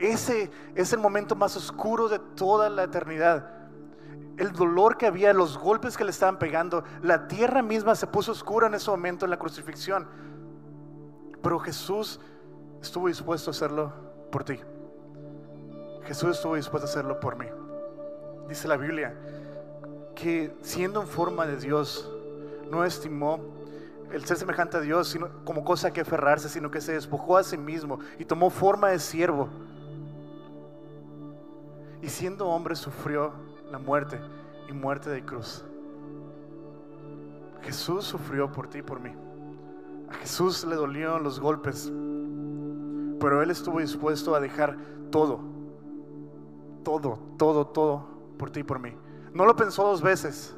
Ese 0.00 0.50
es 0.74 0.92
el 0.94 0.98
momento 0.98 1.36
más 1.36 1.56
oscuro 1.56 2.08
de 2.08 2.18
toda 2.18 2.70
la 2.70 2.84
eternidad. 2.84 3.50
El 4.38 4.52
dolor 4.52 4.96
que 4.96 5.06
había, 5.06 5.34
los 5.34 5.58
golpes 5.58 5.98
que 5.98 6.04
le 6.04 6.10
estaban 6.10 6.38
pegando, 6.38 6.82
la 7.02 7.28
tierra 7.28 7.60
misma 7.60 7.94
se 7.94 8.06
puso 8.06 8.32
oscura 8.32 8.66
en 8.66 8.74
ese 8.74 8.90
momento 8.90 9.26
en 9.26 9.30
la 9.30 9.38
crucifixión. 9.38 10.08
Pero 11.42 11.58
Jesús 11.58 12.18
estuvo 12.80 13.08
dispuesto 13.08 13.50
a 13.50 13.52
hacerlo 13.52 13.92
por 14.32 14.44
ti. 14.44 14.58
Jesús 16.04 16.30
estuvo 16.30 16.54
dispuesto 16.54 16.88
a 16.88 16.90
hacerlo 16.90 17.20
por 17.20 17.36
mí. 17.36 17.46
Dice 18.48 18.68
la 18.68 18.78
Biblia 18.78 19.14
que 20.14 20.56
siendo 20.62 21.02
en 21.02 21.08
forma 21.08 21.46
de 21.46 21.56
Dios, 21.56 22.10
no 22.70 22.84
estimó 22.84 23.40
el 24.12 24.24
ser 24.24 24.38
semejante 24.38 24.78
a 24.78 24.80
Dios 24.80 25.08
sino, 25.08 25.28
como 25.44 25.62
cosa 25.62 25.92
que 25.92 26.00
aferrarse, 26.00 26.48
sino 26.48 26.70
que 26.70 26.80
se 26.80 26.92
despojó 26.92 27.36
a 27.36 27.42
sí 27.42 27.58
mismo 27.58 28.00
y 28.18 28.24
tomó 28.24 28.48
forma 28.48 28.88
de 28.88 28.98
siervo. 28.98 29.48
Y 32.02 32.08
siendo 32.08 32.48
hombre 32.48 32.74
sufrió 32.74 33.32
la 33.70 33.78
muerte 33.78 34.20
y 34.68 34.72
muerte 34.72 35.10
de 35.10 35.24
cruz. 35.24 35.64
Jesús 37.62 38.04
sufrió 38.04 38.50
por 38.50 38.68
ti 38.68 38.78
y 38.78 38.82
por 38.82 39.00
mí. 39.00 39.10
A 40.08 40.14
Jesús 40.14 40.64
le 40.64 40.74
dolieron 40.74 41.22
los 41.22 41.38
golpes, 41.38 41.92
pero 43.20 43.42
Él 43.42 43.50
estuvo 43.50 43.80
dispuesto 43.80 44.34
a 44.34 44.40
dejar 44.40 44.76
todo, 45.10 45.40
todo, 46.82 47.18
todo, 47.36 47.66
todo 47.66 48.06
por 48.38 48.50
ti 48.50 48.60
y 48.60 48.64
por 48.64 48.78
mí. 48.80 48.94
No 49.32 49.44
lo 49.44 49.54
pensó 49.54 49.84
dos 49.84 50.02
veces. 50.02 50.56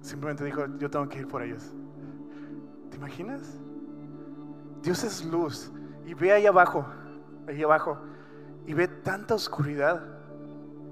Simplemente 0.00 0.44
dijo, 0.44 0.66
yo 0.78 0.90
tengo 0.90 1.08
que 1.08 1.20
ir 1.20 1.28
por 1.28 1.42
ellos. 1.42 1.72
¿Te 2.90 2.96
imaginas? 2.96 3.58
Dios 4.82 5.04
es 5.04 5.24
luz 5.24 5.70
y 6.06 6.14
ve 6.14 6.32
ahí 6.32 6.46
abajo, 6.46 6.84
ahí 7.50 7.62
abajo, 7.62 7.98
y 8.66 8.74
ve 8.74 8.88
tanta 8.88 9.34
oscuridad 9.34 10.02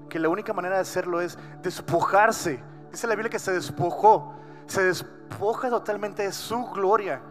que 0.09 0.19
la 0.19 0.29
única 0.29 0.53
manera 0.53 0.75
de 0.75 0.81
hacerlo 0.81 1.21
es 1.21 1.37
despojarse. 1.61 2.61
Dice 2.91 3.07
la 3.07 3.15
Biblia 3.15 3.29
que 3.29 3.39
se 3.39 3.51
despojó, 3.51 4.33
se 4.65 4.83
despoja 4.83 5.69
totalmente 5.69 6.23
de 6.23 6.31
su 6.31 6.65
gloria. 6.71 7.21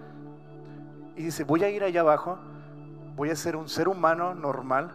Y 1.17 1.25
dice, 1.25 1.45
voy 1.45 1.65
a 1.65 1.69
ir 1.69 1.83
allá 1.83 2.01
abajo, 2.01 2.39
voy 3.17 3.31
a 3.31 3.37
ser 3.37 3.57
un 3.57 3.69
ser 3.69 3.89
humano 3.89 4.35
normal, 4.35 4.93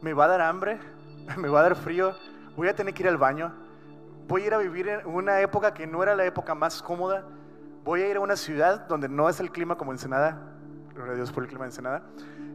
me 0.00 0.14
va 0.14 0.24
a 0.24 0.28
dar 0.28 0.40
hambre, 0.40 0.80
me 1.36 1.48
va 1.48 1.60
a 1.60 1.62
dar 1.64 1.76
frío, 1.76 2.14
voy 2.56 2.68
a 2.68 2.74
tener 2.74 2.94
que 2.94 3.02
ir 3.02 3.08
al 3.08 3.18
baño, 3.18 3.52
voy 4.26 4.42
a 4.42 4.46
ir 4.46 4.54
a 4.54 4.58
vivir 4.58 4.88
en 4.88 5.06
una 5.06 5.40
época 5.40 5.74
que 5.74 5.86
no 5.86 6.02
era 6.02 6.16
la 6.16 6.24
época 6.24 6.54
más 6.54 6.82
cómoda, 6.82 7.24
voy 7.84 8.02
a 8.02 8.08
ir 8.08 8.16
a 8.16 8.20
una 8.20 8.36
ciudad 8.36 8.86
donde 8.88 9.08
no 9.08 9.28
es 9.28 9.40
el 9.40 9.50
clima 9.50 9.76
como 9.76 9.92
Ensenada, 9.92 10.40
gloria 10.94 11.12
a 11.12 11.16
Dios 11.16 11.30
por 11.30 11.42
el 11.42 11.48
clima 11.48 11.64
de 11.64 11.68
Ensenada, 11.68 12.02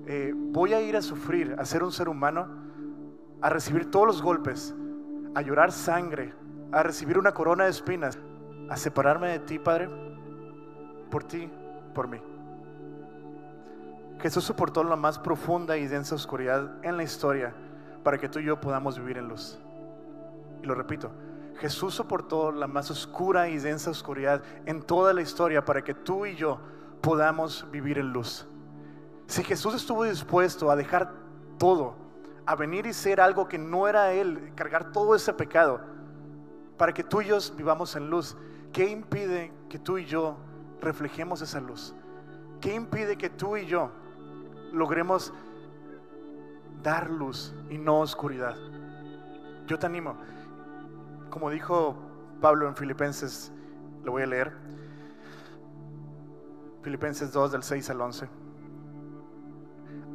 eh, 0.07 0.33
voy 0.35 0.73
a 0.73 0.81
ir 0.81 0.95
a 0.95 1.01
sufrir, 1.01 1.55
a 1.57 1.65
ser 1.65 1.83
un 1.83 1.91
ser 1.91 2.09
humano, 2.09 2.47
a 3.41 3.49
recibir 3.49 3.89
todos 3.89 4.07
los 4.07 4.21
golpes, 4.21 4.73
a 5.33 5.41
llorar 5.41 5.71
sangre, 5.71 6.33
a 6.71 6.83
recibir 6.83 7.17
una 7.17 7.33
corona 7.33 7.65
de 7.65 7.71
espinas, 7.71 8.17
a 8.69 8.77
separarme 8.77 9.29
de 9.29 9.39
ti, 9.39 9.59
Padre, 9.59 9.89
por 11.09 11.23
ti, 11.23 11.49
por 11.93 12.07
mí. 12.07 12.19
Jesús 14.19 14.43
soportó 14.43 14.83
la 14.83 14.95
más 14.95 15.19
profunda 15.19 15.77
y 15.77 15.87
densa 15.87 16.15
oscuridad 16.15 16.83
en 16.83 16.97
la 16.97 17.03
historia 17.03 17.53
para 18.03 18.17
que 18.17 18.29
tú 18.29 18.39
y 18.39 18.45
yo 18.45 18.59
podamos 18.59 18.97
vivir 18.97 19.17
en 19.17 19.27
luz. 19.27 19.59
Y 20.63 20.65
lo 20.65 20.75
repito, 20.75 21.11
Jesús 21.59 21.93
soportó 21.93 22.51
la 22.51 22.67
más 22.67 22.91
oscura 22.91 23.49
y 23.49 23.57
densa 23.57 23.91
oscuridad 23.91 24.41
en 24.65 24.81
toda 24.81 25.13
la 25.13 25.21
historia 25.21 25.63
para 25.63 25.83
que 25.83 25.93
tú 25.93 26.25
y 26.25 26.35
yo 26.35 26.59
podamos 27.01 27.65
vivir 27.71 27.97
en 27.97 28.11
luz. 28.11 28.47
Si 29.27 29.43
Jesús 29.43 29.73
estuvo 29.75 30.03
dispuesto 30.03 30.69
a 30.69 30.75
dejar 30.75 31.13
todo, 31.57 31.95
a 32.45 32.55
venir 32.55 32.85
y 32.85 32.93
ser 32.93 33.19
algo 33.19 33.47
que 33.47 33.57
no 33.57 33.87
era 33.87 34.13
Él, 34.13 34.51
cargar 34.55 34.91
todo 34.91 35.15
ese 35.15 35.33
pecado, 35.33 35.81
para 36.77 36.93
que 36.93 37.03
tú 37.03 37.21
y 37.21 37.27
yo 37.27 37.37
vivamos 37.55 37.95
en 37.95 38.09
luz, 38.09 38.37
¿qué 38.71 38.89
impide 38.89 39.51
que 39.69 39.79
tú 39.79 39.97
y 39.97 40.05
yo 40.05 40.37
reflejemos 40.81 41.41
esa 41.41 41.59
luz? 41.59 41.95
¿Qué 42.61 42.73
impide 42.73 43.17
que 43.17 43.29
tú 43.29 43.57
y 43.57 43.65
yo 43.65 43.91
logremos 44.71 45.33
dar 46.83 47.09
luz 47.09 47.53
y 47.69 47.77
no 47.77 48.01
oscuridad? 48.01 48.55
Yo 49.67 49.79
te 49.79 49.85
animo 49.87 50.15
como 51.35 51.49
dijo 51.49 51.97
Pablo 52.39 52.65
en 52.65 52.77
Filipenses, 52.77 53.51
lo 54.05 54.13
voy 54.13 54.23
a 54.23 54.25
leer. 54.25 54.53
Filipenses 56.81 57.33
2 57.33 57.51
del 57.51 57.61
6 57.61 57.89
al 57.89 57.99
11. 57.99 58.29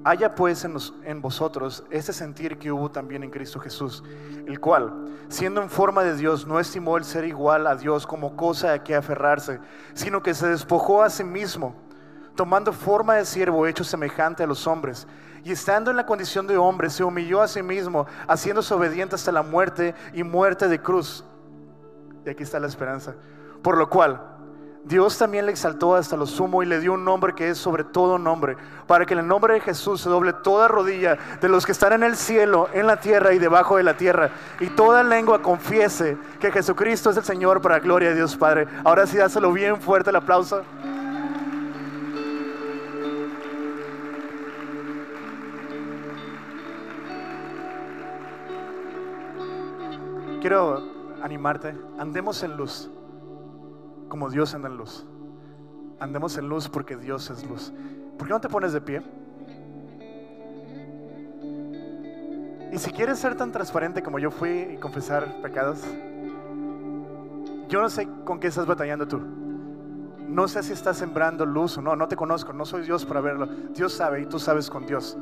Haya 0.03 0.35
pues 0.35 0.65
en, 0.65 1.21
vosotros 1.21 1.85
ese 1.91 2.13
sentir 2.13 2.59
que 2.59 2.73
hubo 2.73 2.91
también 2.91 3.23
en 3.23 3.31
Cristo 3.31 3.61
Jesús, 3.61 4.03
el 4.47 4.59
cual, 4.59 4.95
siendo 5.29 5.61
en 5.61 5.69
forma 5.69 6.03
de 6.03 6.17
Dios, 6.17 6.47
no 6.47 6.59
estimó 6.59 6.97
el 6.97 7.05
ser 7.05 7.25
igual 7.25 7.67
a 7.67 7.77
Dios 7.77 8.07
como 8.07 8.35
cosa 8.35 8.73
a 8.73 8.83
que 8.83 8.95
aferrarse, 8.95 9.61
sino 9.93 10.23
que 10.23 10.33
se 10.33 10.49
despojó 10.49 11.03
a 11.03 11.11
sí 11.11 11.23
mismo, 11.23 11.75
tomando 12.35 12.73
forma 12.73 13.17
de 13.17 13.27
siervo 13.27 13.67
hecho 13.67 13.85
semejante 13.85 14.43
a 14.43 14.47
los 14.47 14.67
hombres 14.67 15.07
y 15.45 15.53
estando 15.53 15.91
en 15.91 15.97
la 15.97 16.07
condición 16.07 16.47
de 16.47 16.57
hombre, 16.57 16.91
se 16.91 17.05
humilló 17.05 17.41
a 17.41 17.49
sí 17.49 17.63
mismo, 17.63 18.07
haciéndose 18.29 18.75
obediente 18.75 19.15
hasta 19.15 19.33
la 19.33 19.43
muerte 19.43 19.95
y 20.13 20.23
muerte 20.23 20.69
de 20.69 20.81
cruz. 20.81 21.25
Y 22.27 22.31
aquí 22.31 22.43
está 22.43 22.61
la 22.61 22.67
esperanza. 22.67 23.15
Por 23.63 23.79
lo 23.79 23.89
cual, 23.89 24.30
Dios 24.85 25.19
también 25.19 25.47
le 25.47 25.53
exaltó 25.53 25.95
hasta 25.95 26.17
lo 26.17 26.27
sumo 26.27 26.63
y 26.63 26.67
le 26.67 26.81
dio 26.81 26.95
un 26.95 27.05
nombre 27.05 27.35
que 27.35 27.51
es 27.51 27.59
sobre 27.59 27.85
todo 27.85 28.19
nombre, 28.19 28.57
para 28.87 29.05
que 29.07 29.15
en 29.15 29.21
el 29.21 29.29
nombre 29.29 29.55
de 29.55 29.61
Jesús 29.61 30.01
se 30.01 30.09
doble 30.09 30.33
toda 30.33 30.69
rodilla 30.69 31.19
de 31.41 31.49
los 31.49 31.67
que 31.67 31.73
están 31.73 31.93
en 31.93 32.03
el 32.03 32.17
cielo, 32.17 32.69
en 32.73 32.87
la 32.87 32.99
tierra 32.99 33.33
y 33.33 33.39
debajo 33.39 33.77
de 33.77 33.83
la 33.83 33.97
tierra, 33.97 34.31
y 34.59 34.69
toda 34.69 35.03
lengua 35.03 35.43
confiese 35.43 36.17
que 36.41 36.51
Jesucristo 36.51 37.11
es 37.11 37.17
el 37.17 37.25
Señor 37.25 37.61
para 37.61 37.79
gloria 37.79 38.11
de 38.11 38.17
Dios 38.17 38.37
Padre. 38.37 38.67
Ahora 38.85 39.07
sí, 39.07 39.17
dáselo 39.17 39.53
bien 39.53 39.81
fuerte 39.81 40.11
el 40.11 40.17
aplauso. 40.17 40.63
quiero 50.41 50.83
animarte, 51.23 51.77
andemos 51.99 52.43
en 52.43 52.57
luz, 52.57 52.91
como 54.11 54.29
Dios 54.29 54.53
anda 54.55 54.69
en 54.69 54.77
luz. 54.77 55.07
Andemos 55.99 56.37
en 56.37 56.49
luz 56.49 56.69
porque 56.69 56.97
Dios 56.97 57.31
es 57.31 57.49
luz. 57.49 57.73
¿Por 58.19 58.27
qué 58.27 58.35
no 58.35 58.41
te 58.41 58.51
pones 58.51 58.75
de 58.75 58.83
pie? 58.83 59.03
Y 62.73 62.79
si 62.79 62.91
quieres 62.91 63.19
ser 63.19 63.37
tan 63.37 63.51
transparente 63.51 64.03
como 64.03 64.19
yo 64.19 64.31
fui 64.31 64.51
y 64.75 64.77
confesar 64.77 65.41
pecados, 65.41 65.83
yo 67.69 67.81
no 67.81 67.89
sé 67.89 68.09
con 68.25 68.39
qué 68.39 68.49
estás 68.49 68.67
batallando 68.67 69.09
tú. 69.09 69.19
No 70.29 70.47
sé 70.49 70.63
si 70.63 70.73
estás 70.73 70.97
sembrando 70.97 71.47
luz 71.47 71.79
o 71.79 71.83
no, 71.83 71.97
no 71.97 72.07
te 72.07 72.17
conozco, 72.17 72.53
no 72.53 72.65
soy 72.65 72.83
Dios 72.83 73.07
para 73.07 73.21
verlo. 73.21 73.47
Dios 73.75 73.93
sabe 73.93 74.23
y 74.23 74.27
tú 74.27 74.39
sabes 74.39 74.69
con 74.69 74.87
Dios. 74.87 75.17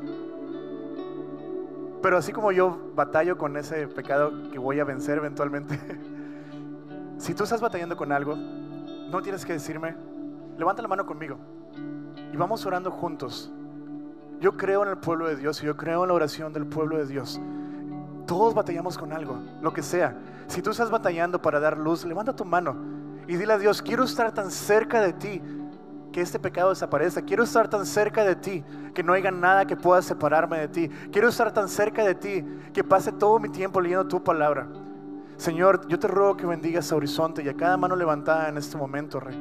Pero 2.01 2.17
así 2.17 2.31
como 2.31 2.51
yo 2.51 2.91
batallo 2.95 3.37
con 3.37 3.57
ese 3.57 3.87
pecado 3.87 4.51
que 4.51 4.59
voy 4.59 4.79
a 4.79 4.83
vencer 4.83 5.17
eventualmente, 5.17 5.79
si 7.17 7.33
tú 7.33 7.43
estás 7.43 7.61
batallando 7.61 7.97
con 7.97 8.11
algo, 8.11 8.35
no 9.09 9.21
tienes 9.21 9.45
que 9.45 9.53
decirme, 9.53 9.95
levanta 10.57 10.81
la 10.81 10.87
mano 10.87 11.05
conmigo 11.05 11.37
y 12.31 12.37
vamos 12.37 12.65
orando 12.65 12.91
juntos. 12.91 13.51
Yo 14.39 14.55
creo 14.55 14.83
en 14.83 14.89
el 14.89 14.97
pueblo 14.97 15.27
de 15.27 15.35
Dios 15.35 15.61
y 15.61 15.65
yo 15.65 15.75
creo 15.75 16.03
en 16.03 16.09
la 16.09 16.13
oración 16.13 16.53
del 16.53 16.65
pueblo 16.65 16.97
de 16.97 17.05
Dios. 17.05 17.41
Todos 18.25 18.53
batallamos 18.53 18.97
con 18.97 19.11
algo, 19.11 19.37
lo 19.61 19.73
que 19.73 19.81
sea. 19.81 20.15
Si 20.47 20.61
tú 20.61 20.69
estás 20.69 20.89
batallando 20.89 21.41
para 21.41 21.59
dar 21.59 21.77
luz, 21.77 22.05
levanta 22.05 22.35
tu 22.35 22.45
mano 22.45 22.75
y 23.27 23.35
dile 23.35 23.53
a 23.53 23.57
Dios, 23.57 23.81
quiero 23.81 24.03
estar 24.03 24.31
tan 24.33 24.51
cerca 24.51 25.01
de 25.01 25.13
ti 25.13 25.41
que 26.11 26.21
este 26.21 26.39
pecado 26.39 26.69
desaparezca. 26.69 27.21
Quiero 27.21 27.43
estar 27.43 27.67
tan 27.67 27.85
cerca 27.85 28.23
de 28.23 28.35
ti 28.35 28.63
que 28.93 29.03
no 29.03 29.13
haya 29.13 29.31
nada 29.31 29.65
que 29.65 29.75
pueda 29.75 30.01
separarme 30.01 30.59
de 30.59 30.67
ti. 30.67 30.89
Quiero 31.11 31.29
estar 31.29 31.51
tan 31.51 31.67
cerca 31.67 32.03
de 32.03 32.15
ti 32.15 32.45
que 32.73 32.83
pase 32.83 33.11
todo 33.11 33.39
mi 33.39 33.49
tiempo 33.49 33.81
leyendo 33.81 34.07
tu 34.07 34.23
palabra. 34.23 34.67
Señor, 35.39 35.87
yo 35.87 35.97
te 35.97 36.09
ruego 36.09 36.35
que 36.35 36.45
bendigas 36.45 36.91
a 36.91 36.97
Horizonte 36.97 37.41
y 37.41 37.47
a 37.47 37.55
cada 37.55 37.77
mano 37.77 37.95
levantada 37.95 38.49
en 38.49 38.57
este 38.57 38.75
momento, 38.75 39.21
Rey. 39.21 39.37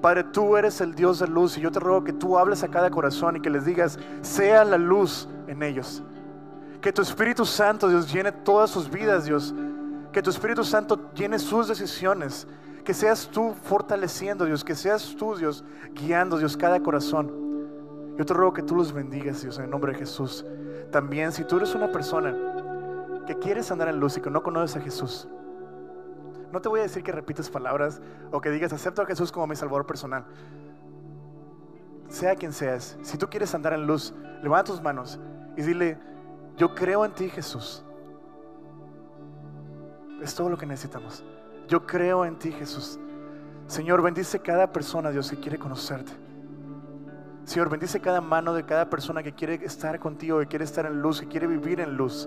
Padre, 0.00 0.24
tú 0.24 0.56
eres 0.56 0.80
el 0.80 0.94
Dios 0.94 1.18
de 1.18 1.28
luz 1.28 1.58
y 1.58 1.60
yo 1.60 1.70
te 1.70 1.78
ruego 1.78 2.02
que 2.02 2.14
tú 2.14 2.38
hables 2.38 2.62
a 2.62 2.68
cada 2.68 2.90
corazón 2.90 3.36
y 3.36 3.40
que 3.42 3.50
les 3.50 3.66
digas, 3.66 3.98
sea 4.22 4.64
la 4.64 4.78
luz 4.78 5.28
en 5.46 5.62
ellos. 5.62 6.02
Que 6.80 6.94
tu 6.94 7.02
Espíritu 7.02 7.44
Santo, 7.44 7.90
Dios, 7.90 8.10
llene 8.10 8.32
todas 8.32 8.70
sus 8.70 8.88
vidas, 8.88 9.26
Dios. 9.26 9.54
Que 10.12 10.22
tu 10.22 10.30
Espíritu 10.30 10.64
Santo 10.64 11.12
llene 11.12 11.38
sus 11.38 11.68
decisiones. 11.68 12.48
Que 12.82 12.94
seas 12.94 13.28
tú 13.30 13.54
fortaleciendo, 13.64 14.46
Dios. 14.46 14.64
Que 14.64 14.74
seas 14.74 15.14
tú, 15.14 15.36
Dios, 15.36 15.62
guiando, 15.92 16.38
Dios, 16.38 16.56
cada 16.56 16.80
corazón. 16.80 17.30
Yo 18.16 18.24
te 18.24 18.32
ruego 18.32 18.54
que 18.54 18.62
tú 18.62 18.74
los 18.74 18.94
bendigas, 18.94 19.42
Dios, 19.42 19.58
en 19.58 19.64
el 19.64 19.70
nombre 19.70 19.92
de 19.92 19.98
Jesús. 19.98 20.46
También, 20.90 21.32
si 21.32 21.44
tú 21.44 21.58
eres 21.58 21.74
una 21.74 21.92
persona 21.92 22.34
que 23.28 23.38
quieres 23.38 23.70
andar 23.70 23.88
en 23.88 24.00
luz 24.00 24.16
y 24.16 24.22
que 24.22 24.30
no 24.30 24.42
conoces 24.42 24.78
a 24.78 24.80
Jesús, 24.80 25.28
no 26.50 26.62
te 26.62 26.68
voy 26.70 26.80
a 26.80 26.84
decir 26.84 27.02
que 27.02 27.12
repites 27.12 27.50
palabras 27.50 28.00
o 28.32 28.40
que 28.40 28.50
digas, 28.50 28.72
acepto 28.72 29.02
a 29.02 29.06
Jesús 29.06 29.30
como 29.30 29.46
mi 29.46 29.54
salvador 29.54 29.84
personal. 29.84 30.24
Sea 32.08 32.34
quien 32.36 32.54
seas, 32.54 32.96
si 33.02 33.18
tú 33.18 33.28
quieres 33.28 33.54
andar 33.54 33.74
en 33.74 33.86
luz, 33.86 34.14
levanta 34.42 34.72
tus 34.72 34.80
manos 34.80 35.20
y 35.58 35.62
dile, 35.62 35.98
yo 36.56 36.74
creo 36.74 37.04
en 37.04 37.12
ti 37.12 37.28
Jesús. 37.28 37.84
Es 40.22 40.34
todo 40.34 40.48
lo 40.48 40.56
que 40.56 40.64
necesitamos. 40.64 41.22
Yo 41.68 41.86
creo 41.86 42.24
en 42.24 42.38
ti 42.38 42.50
Jesús. 42.50 42.98
Señor, 43.66 44.00
bendice 44.00 44.40
cada 44.40 44.72
persona, 44.72 45.10
Dios, 45.10 45.30
que 45.30 45.38
quiere 45.38 45.58
conocerte. 45.58 46.12
Señor, 47.44 47.68
bendice 47.68 48.00
cada 48.00 48.22
mano 48.22 48.54
de 48.54 48.64
cada 48.64 48.88
persona 48.88 49.22
que 49.22 49.34
quiere 49.34 49.62
estar 49.66 49.98
contigo, 50.00 50.38
que 50.38 50.46
quiere 50.46 50.64
estar 50.64 50.86
en 50.86 51.02
luz, 51.02 51.20
que 51.20 51.28
quiere 51.28 51.46
vivir 51.46 51.80
en 51.80 51.94
luz. 51.94 52.26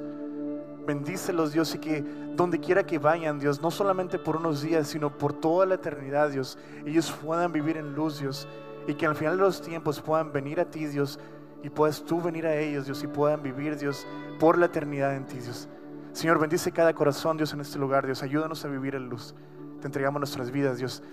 Bendícelos, 0.86 1.53
Dios, 1.53 1.75
y 1.75 1.79
que 1.79 2.01
donde 2.36 2.59
quiera 2.59 2.86
que 2.86 2.97
vayan, 2.97 3.39
Dios, 3.39 3.61
no 3.61 3.69
solamente 3.69 4.17
por 4.17 4.38
unos 4.38 4.61
días, 4.61 4.88
sino 4.88 5.15
por 5.15 5.34
toda 5.34 5.65
la 5.65 5.75
eternidad, 5.75 6.29
Dios, 6.29 6.57
ellos 6.86 7.11
puedan 7.23 7.51
vivir 7.51 7.77
en 7.77 7.93
luz, 7.93 8.19
Dios, 8.19 8.47
y 8.88 8.95
que 8.95 9.05
al 9.05 9.15
final 9.15 9.38
de 9.38 9.43
los 9.43 9.61
tiempos 9.61 10.01
puedan 10.01 10.32
venir 10.32 10.59
a 10.59 10.65
ti, 10.65 10.86
Dios, 10.86 11.19
y 11.63 11.69
puedas 11.69 12.03
tú 12.03 12.21
venir 12.21 12.47
a 12.47 12.55
ellos, 12.55 12.86
Dios, 12.86 13.03
y 13.03 13.07
puedan 13.07 13.43
vivir, 13.43 13.77
Dios, 13.77 14.07
por 14.39 14.57
la 14.57 14.65
eternidad 14.65 15.15
en 15.15 15.25
ti, 15.25 15.38
Dios. 15.38 15.69
Señor, 16.13 16.39
bendice 16.39 16.71
cada 16.71 16.93
corazón, 16.93 17.38
Dios, 17.38 17.53
en 17.53 17.61
este 17.61 17.77
lugar, 17.77 18.05
Dios, 18.05 18.23
ayúdanos 18.23 18.65
a 18.65 18.67
vivir 18.67 18.95
en 18.95 19.07
luz. 19.07 19.36
Te 19.79 19.88
entregamos 19.88 20.19
nuestras 20.19 20.51
vidas, 20.51 20.77
Dios. 20.77 21.03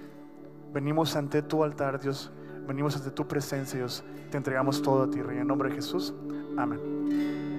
Venimos 0.73 1.15
ante 1.17 1.43
tu 1.43 1.63
altar, 1.63 2.01
Dios. 2.01 2.31
Venimos 2.67 2.97
ante 2.97 3.11
tu 3.11 3.27
presencia, 3.27 3.79
Dios. 3.79 4.05
Te 4.31 4.37
entregamos 4.37 4.83
todo 4.83 5.05
a 5.05 5.11
ti, 5.11 5.23
Rey. 5.23 5.39
En 5.39 5.47
nombre 5.47 5.71
de 5.71 5.77
Jesús. 5.77 6.13
Amén. 6.57 7.58